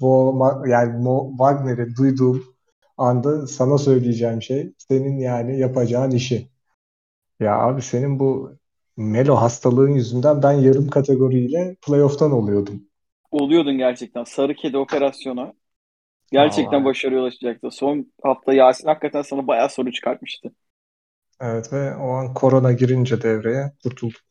[0.02, 0.36] bu
[0.68, 2.55] yani Mo Wagner'i duyduğum
[2.98, 6.50] anda sana söyleyeceğim şey senin yani yapacağın işi.
[7.40, 8.58] Ya abi senin bu
[8.98, 12.84] Melo hastalığın yüzünden ben yarım kategoriyle playoff'tan oluyordum.
[13.32, 14.24] Oluyordun gerçekten.
[14.24, 15.54] Sarı kedi operasyonu.
[16.32, 16.86] Gerçekten Vallahi.
[16.86, 17.72] başarıya ulaşacaktı.
[17.72, 20.52] Son hafta Yasin hakikaten sana bayağı soru çıkartmıştı.
[21.42, 24.22] Evet ve o an korona girince devreye kurtulduk.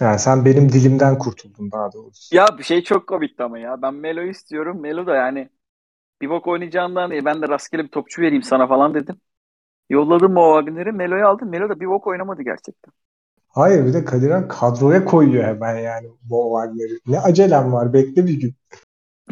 [0.00, 2.36] Yani sen benim dilimden kurtuldun daha doğrusu.
[2.36, 3.82] Ya bir şey çok komikti ama ya.
[3.82, 4.80] Ben Melo'yu istiyorum.
[4.80, 5.48] Melo da yani
[6.22, 9.16] bir bok oynayacağından e, ben de rastgele bir topçu vereyim sana falan dedim.
[9.90, 10.92] Yolladım Mo Wagner'i.
[10.92, 11.50] Melo'yu aldım.
[11.50, 12.92] Melo da bir bok oynamadı gerçekten.
[13.48, 16.98] Hayır bir de Kadirhan kadroya koyuyor hemen yani Mo Wagner'i.
[17.06, 18.54] Ne acelem var bekle bir gün.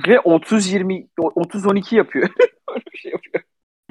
[0.08, 2.28] Ve 30-20 30-12 yapıyor.
[2.74, 3.44] Öyle bir şey yapıyor.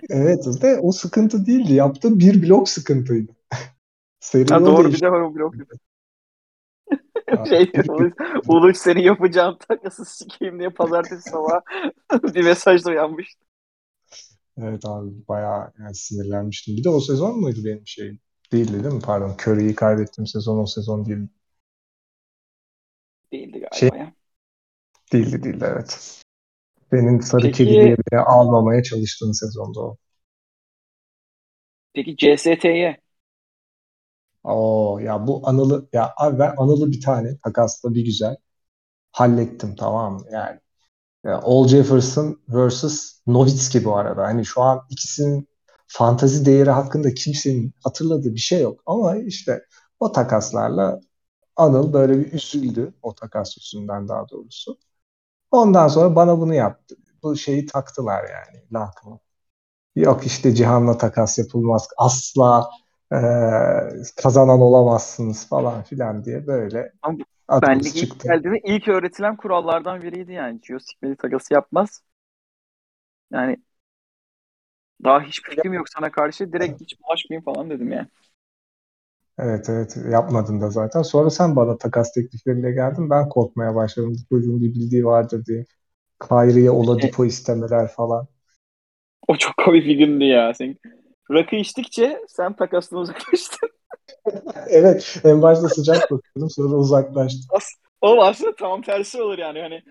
[0.10, 1.74] Evet de o sıkıntı değildi.
[1.74, 3.32] Yaptığı bir blok sıkıntıydı.
[4.20, 5.56] Seri Ha, o doğru bir de var o blok.
[7.50, 7.72] Şey
[8.48, 11.62] Uluç, seni yapacağım takası sikeyim diye pazartesi sabahı
[12.36, 13.36] bir mesajla uyanmış.
[14.58, 16.78] Evet abi bayağı yani sinirlenmiştim.
[16.78, 18.20] Bir de o sezon muydu benim şeyim?
[18.52, 19.02] Değildi değil mi?
[19.02, 19.36] Pardon.
[19.46, 21.30] Curry'i kaybettiğim sezon o sezon değildi.
[23.32, 24.14] Değildi galiba Şey- ya.
[25.14, 26.22] Değildi değildi evet.
[26.90, 29.98] Senin sarı Peki- kedi diye beni almamaya çalıştığın sezonda o.
[31.94, 32.98] Peki CST'ye
[34.44, 38.36] Oo ya bu Anıl'ı ya abi ben Anıl'ı bir tane takasla bir güzel
[39.12, 40.26] hallettim tamam?
[40.32, 40.60] Yani
[41.26, 43.22] ya All Jefferson vs.
[43.28, 44.24] Nowitzki bu arada.
[44.24, 45.50] Hani şu an ikisinin
[45.88, 48.82] fantazi değeri hakkında kimsenin hatırladığı bir şey yok.
[48.86, 49.62] Ama işte
[50.00, 51.02] o takaslarla
[51.56, 52.94] Anıl böyle bir üzüldü.
[53.02, 54.78] O takas yüzünden daha doğrusu.
[55.52, 56.96] Ondan sonra bana bunu yaptı.
[57.24, 59.20] Bu şeyi taktılar yani lakımı.
[59.96, 61.88] Yok işte Cihan'la takas yapılmaz.
[61.98, 62.70] Asla
[63.14, 63.18] e,
[64.22, 70.32] kazanan olamazsınız falan filan diye böyle Ama adımız benlik ilk geldiğinde ilk öğretilen kurallardan biriydi
[70.32, 70.60] yani.
[70.62, 72.04] Gio sikmeli takası yapmaz.
[73.32, 73.58] Yani
[75.04, 76.54] daha hiçbir fikrim yok sana karşı.
[76.54, 78.08] Direkt hiç bulaşmayayım falan dedim yani.
[79.40, 81.02] Evet evet yapmadın da zaten.
[81.02, 83.10] Sonra sen bana takas teklifleriyle geldin.
[83.10, 84.16] Ben korkmaya başladım.
[84.30, 85.66] Çocuğun bir bildiği vardır diye.
[86.30, 88.28] Kyrie'ye Oladipo istemeler falan.
[89.28, 90.54] O çok komik bir gündü ya.
[90.54, 90.76] Sen
[91.32, 93.70] rakı içtikçe sen takastan uzaklaştın.
[94.68, 97.58] Evet en başta sıcak bakıyordum sonra uzaklaştım.
[98.02, 99.62] Oğlum aslında tam tersi olur yani.
[99.62, 99.84] Hani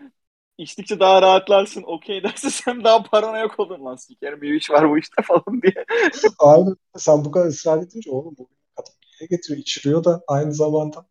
[0.59, 1.83] içtikçe daha rahatlarsın.
[1.83, 3.97] Okey derse sen daha paranoyak olun lan.
[3.97, 5.85] Sikerim bir iş var bu işte falan diye.
[6.39, 11.07] Aynen sen bu kadar ısrar edince oğlum bu kadın niye getiriyor içiriyor da aynı zamanda.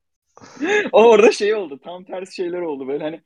[0.92, 1.80] O orada şey oldu.
[1.84, 3.22] Tam tersi şeyler oldu böyle hani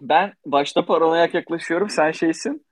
[0.00, 1.90] ben başta paranoyak yaklaşıyorum.
[1.90, 2.66] Sen şeysin.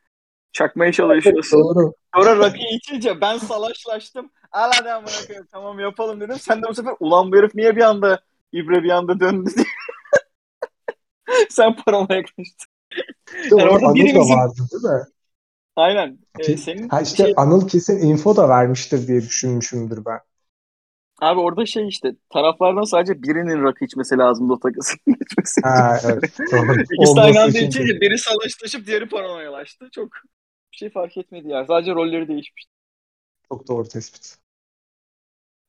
[0.52, 1.60] Çakmaya çalışıyorsun.
[1.60, 1.92] Doğru.
[2.14, 4.30] Sonra rakı içince ben salaşlaştım.
[4.52, 6.36] Al hadi amına koyayım tamam yapalım dedim.
[6.40, 8.20] Sen de bu sefer ulan bu herif niye bir anda
[8.52, 9.66] İbre bir anda döndü diye.
[11.50, 12.66] Sen paranoyaklaştın.
[13.44, 15.02] Bir de Yani orada Anıl da birimizin- vardı değil mi?
[15.76, 16.18] Aynen.
[16.38, 20.18] Ee, senin Ha işte şey- Anıl kesin info da vermiştir diye düşünmüşümdür ben.
[21.20, 25.60] abi orada şey işte taraflardan sadece birinin rakı içmesi lazımdı o takısın geçmesi.
[25.64, 26.38] Ha evet.
[26.52, 26.82] Doğru.
[27.00, 29.88] İkisi aynı anda için içince biri salaşlaşıp diğeri paranoyalaştı.
[29.94, 30.08] Çok
[30.76, 31.66] bir şey fark etmedi ya.
[31.66, 32.70] Sadece rolleri değişmişti.
[33.48, 34.36] çok doğru tespit.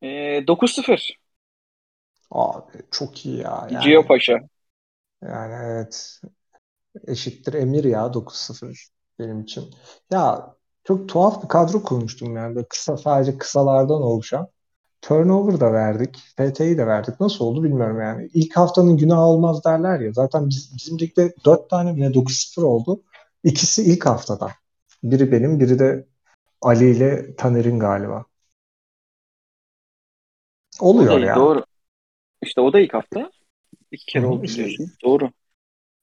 [0.01, 1.17] Ee, 9-0.
[2.31, 3.67] Abi çok iyi ya.
[3.71, 4.39] Yani, Gio Paşa.
[5.23, 6.21] yani evet.
[7.07, 8.87] Eşittir Emir ya 9-0
[9.19, 9.75] benim için.
[10.11, 12.55] Ya çok tuhaf bir kadro kurmuştum yani.
[12.55, 14.47] Böyle kısa sadece kısalardan oluşan.
[15.01, 16.17] Turnover da verdik.
[16.37, 17.19] FT'yi de verdik.
[17.19, 18.29] Nasıl oldu bilmiyorum yani.
[18.33, 20.13] İlk haftanın günahı olmaz derler ya.
[20.13, 23.03] Zaten biz, bizim ligde 4 tane mi ne 9-0 oldu.
[23.43, 24.51] İkisi ilk haftada.
[25.03, 26.07] Biri benim, biri de
[26.61, 28.25] Ali ile Taner'in galiba.
[30.81, 31.35] O Oluyor da, ya.
[31.35, 31.65] Doğru.
[32.41, 33.31] İşte o da ilk hafta.
[33.91, 34.85] İki kere Hı, oldu işte.
[35.03, 35.31] Doğru.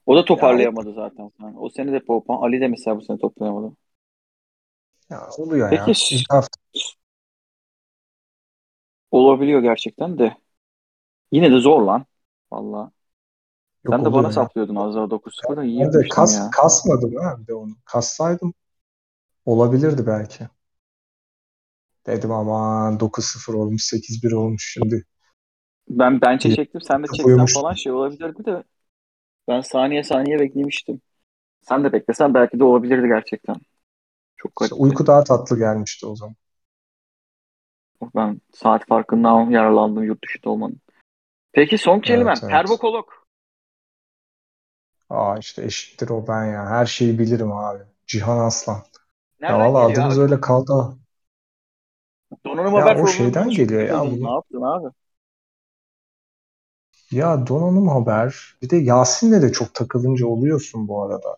[0.06, 1.30] O da toparlayamadı zaten.
[1.42, 2.36] Yani o sene de Popan.
[2.42, 3.76] Ali de mesela bu sene toplayamadı.
[5.10, 5.96] Ya oluyor Peki, ya.
[6.10, 6.58] İlk hafta
[9.10, 10.36] Olabiliyor gerçekten de.
[11.32, 12.06] Yine de zor lan.
[12.52, 12.90] Valla.
[13.90, 14.32] Sen de bana ya.
[14.32, 16.50] saplıyordun az daha 9-0 da iyi Ben de kas, ya.
[16.50, 17.72] kasmadım ha bir de onu.
[17.84, 18.54] Kassaydım
[19.46, 20.48] olabilirdi belki.
[22.06, 25.04] Dedim aman 9-0 olmuş 8-1 olmuş şimdi.
[25.88, 26.56] Ben bench'e İyi.
[26.56, 26.80] çektim.
[26.80, 28.62] Sen de çeksen falan şey olabilirdi de.
[29.48, 31.00] Ben saniye saniye beklemiştim.
[31.62, 33.56] Sen de beklesen belki de olabilirdi gerçekten.
[34.36, 34.82] Çok İşte garip.
[34.82, 36.36] uyku daha tatlı gelmişti o zaman.
[38.16, 40.80] Ben saat farkından yararlandım yurt dışında olmanın.
[41.52, 42.34] Peki son kelimem.
[42.34, 42.52] Evet, evet.
[42.52, 43.10] Pervokolog.
[45.10, 46.66] Aa işte eşittir o ben ya.
[46.66, 47.82] Her şeyi bilirim abi.
[48.06, 48.82] Cihan Aslan.
[49.48, 50.18] Ya Nereden valla geliyor adınız abi?
[50.18, 50.98] öyle kaldı.
[52.46, 54.24] Donanım Ya haber o programında şeyden geliyor ya bunu.
[54.24, 54.88] Ne yaptın abi?
[57.10, 58.56] Ya donanım haber.
[58.62, 61.36] Bir de Yasin'le de çok takılınca oluyorsun bu arada.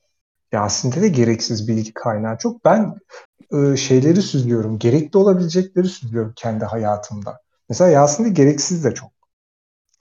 [0.52, 2.64] Yasin'de de gereksiz bilgi kaynağı çok.
[2.64, 2.94] Ben
[3.54, 4.78] e, şeyleri süzüyorum.
[4.78, 7.40] Gerekli olabilecekleri süzüyorum kendi hayatımda.
[7.68, 9.11] Mesela Yasin'de gereksiz de çok.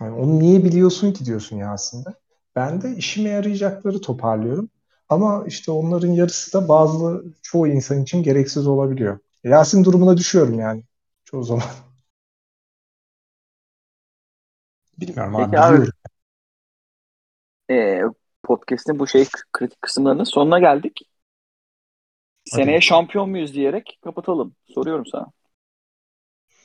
[0.02, 2.10] Yani onu niye biliyorsun ki diyorsun Yasin'de.
[2.56, 4.70] Ben de işime yarayacakları toparlıyorum.
[5.10, 9.20] Ama işte onların yarısı da bazı çoğu insan için gereksiz olabiliyor.
[9.44, 10.84] Yasin durumuna düşüyorum yani
[11.26, 11.64] çoğu zaman.
[15.00, 15.94] Bilmiyorum abi Peki abi, biliyorum.
[17.72, 18.02] Ee,
[18.44, 21.00] podcast'in bu şey kritik kısımlarının sonuna geldik.
[22.52, 24.56] Hadi Seneye şampiyon muyuz diyerek kapatalım.
[24.68, 25.32] Soruyorum sana.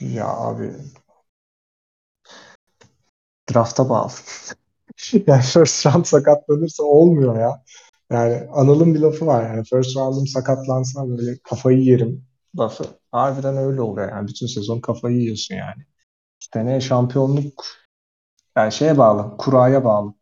[0.01, 0.73] Ya abi
[3.55, 4.13] drafta bağlı.
[5.27, 7.63] Yani first round sakatlanırsa olmuyor ya.
[8.11, 12.25] Yani Anıl'ın bir lafı var yani first round'um sakatlansa böyle kafayı yerim
[12.59, 12.85] lafı.
[13.13, 14.29] Harbiden öyle oluyor yani.
[14.29, 15.83] Bütün sezon kafayı yiyorsun yani.
[16.55, 17.65] Seneye şampiyonluk
[18.57, 19.37] yani şeye bağlı.
[19.37, 20.15] Kuraya bağlı.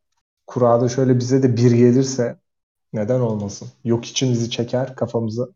[0.46, 2.38] Kurada şöyle bize de bir gelirse
[2.92, 3.68] neden olmasın?
[3.84, 5.52] Yok için bizi çeker kafamızı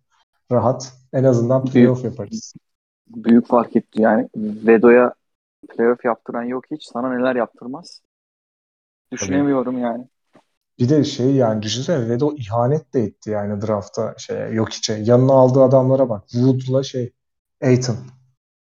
[0.53, 0.93] rahat.
[1.12, 2.55] En azından playoff yaparız.
[3.07, 4.28] Büyük fark etti yani.
[4.37, 5.14] Vedo'ya
[5.68, 6.85] playoff yaptıran yok hiç.
[6.85, 8.03] Sana neler yaptırmaz.
[9.12, 10.09] Düşünemiyorum yani.
[10.78, 14.92] Bir de şey yani düşünsene Vedo ihanet de etti yani draftta şeye yok içe.
[14.92, 16.28] Yanına aldığı adamlara bak.
[16.28, 17.12] Wood'la şey
[17.62, 17.96] Aiton.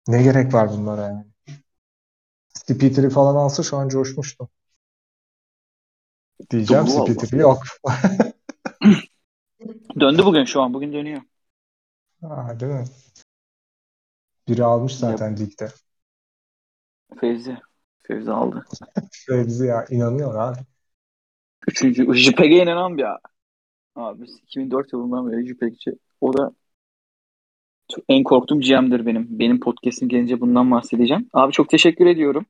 [0.07, 1.25] Ne gerek var bunlara yani?
[2.53, 4.49] Spitter'i falan alsa şu an coşmuştu.
[6.51, 7.63] Diyeceğim Doğru yok.
[9.99, 10.73] Döndü bugün şu an.
[10.73, 11.21] Bugün dönüyor.
[12.21, 12.85] Ha, değil mi?
[14.47, 15.71] Biri almış zaten ligde.
[17.19, 17.57] Fevzi.
[18.03, 18.65] Fevzi aldı.
[19.11, 20.59] Fevzi ya inanıyor abi.
[21.67, 22.13] Üçüncü.
[22.13, 23.05] JPEG'e inanan bir
[23.95, 24.25] abi.
[24.43, 25.93] 2004 yılından beri JPEG'ci.
[26.21, 26.51] O da
[28.09, 29.39] en korktuğum GM'dir benim.
[29.39, 31.29] Benim podcast'im gelince bundan bahsedeceğim.
[31.33, 32.45] Abi çok teşekkür ediyorum.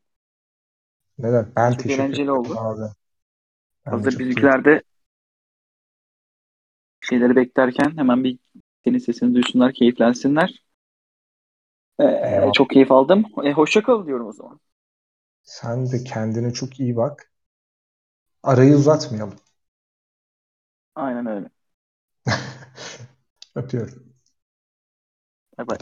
[1.17, 1.53] Neden?
[1.55, 2.57] Ben Çok teşekkür eğlenceli ederim oldu.
[2.57, 2.93] abi.
[3.85, 4.83] Ben Hazır çok bizimkiler de
[7.01, 8.39] şeyleri beklerken hemen bir
[8.83, 10.63] senin sesini duysunlar, keyiflensinler.
[11.99, 12.53] Ee, Eyvallah.
[12.53, 13.25] çok keyif aldım.
[13.43, 14.59] E, hoşça kal diyorum o zaman.
[15.43, 17.30] Sen de kendine çok iyi bak.
[18.43, 19.35] Arayı uzatmayalım.
[20.95, 21.49] Aynen öyle.
[23.55, 24.13] Öpüyorum.
[25.57, 25.77] Bay bay.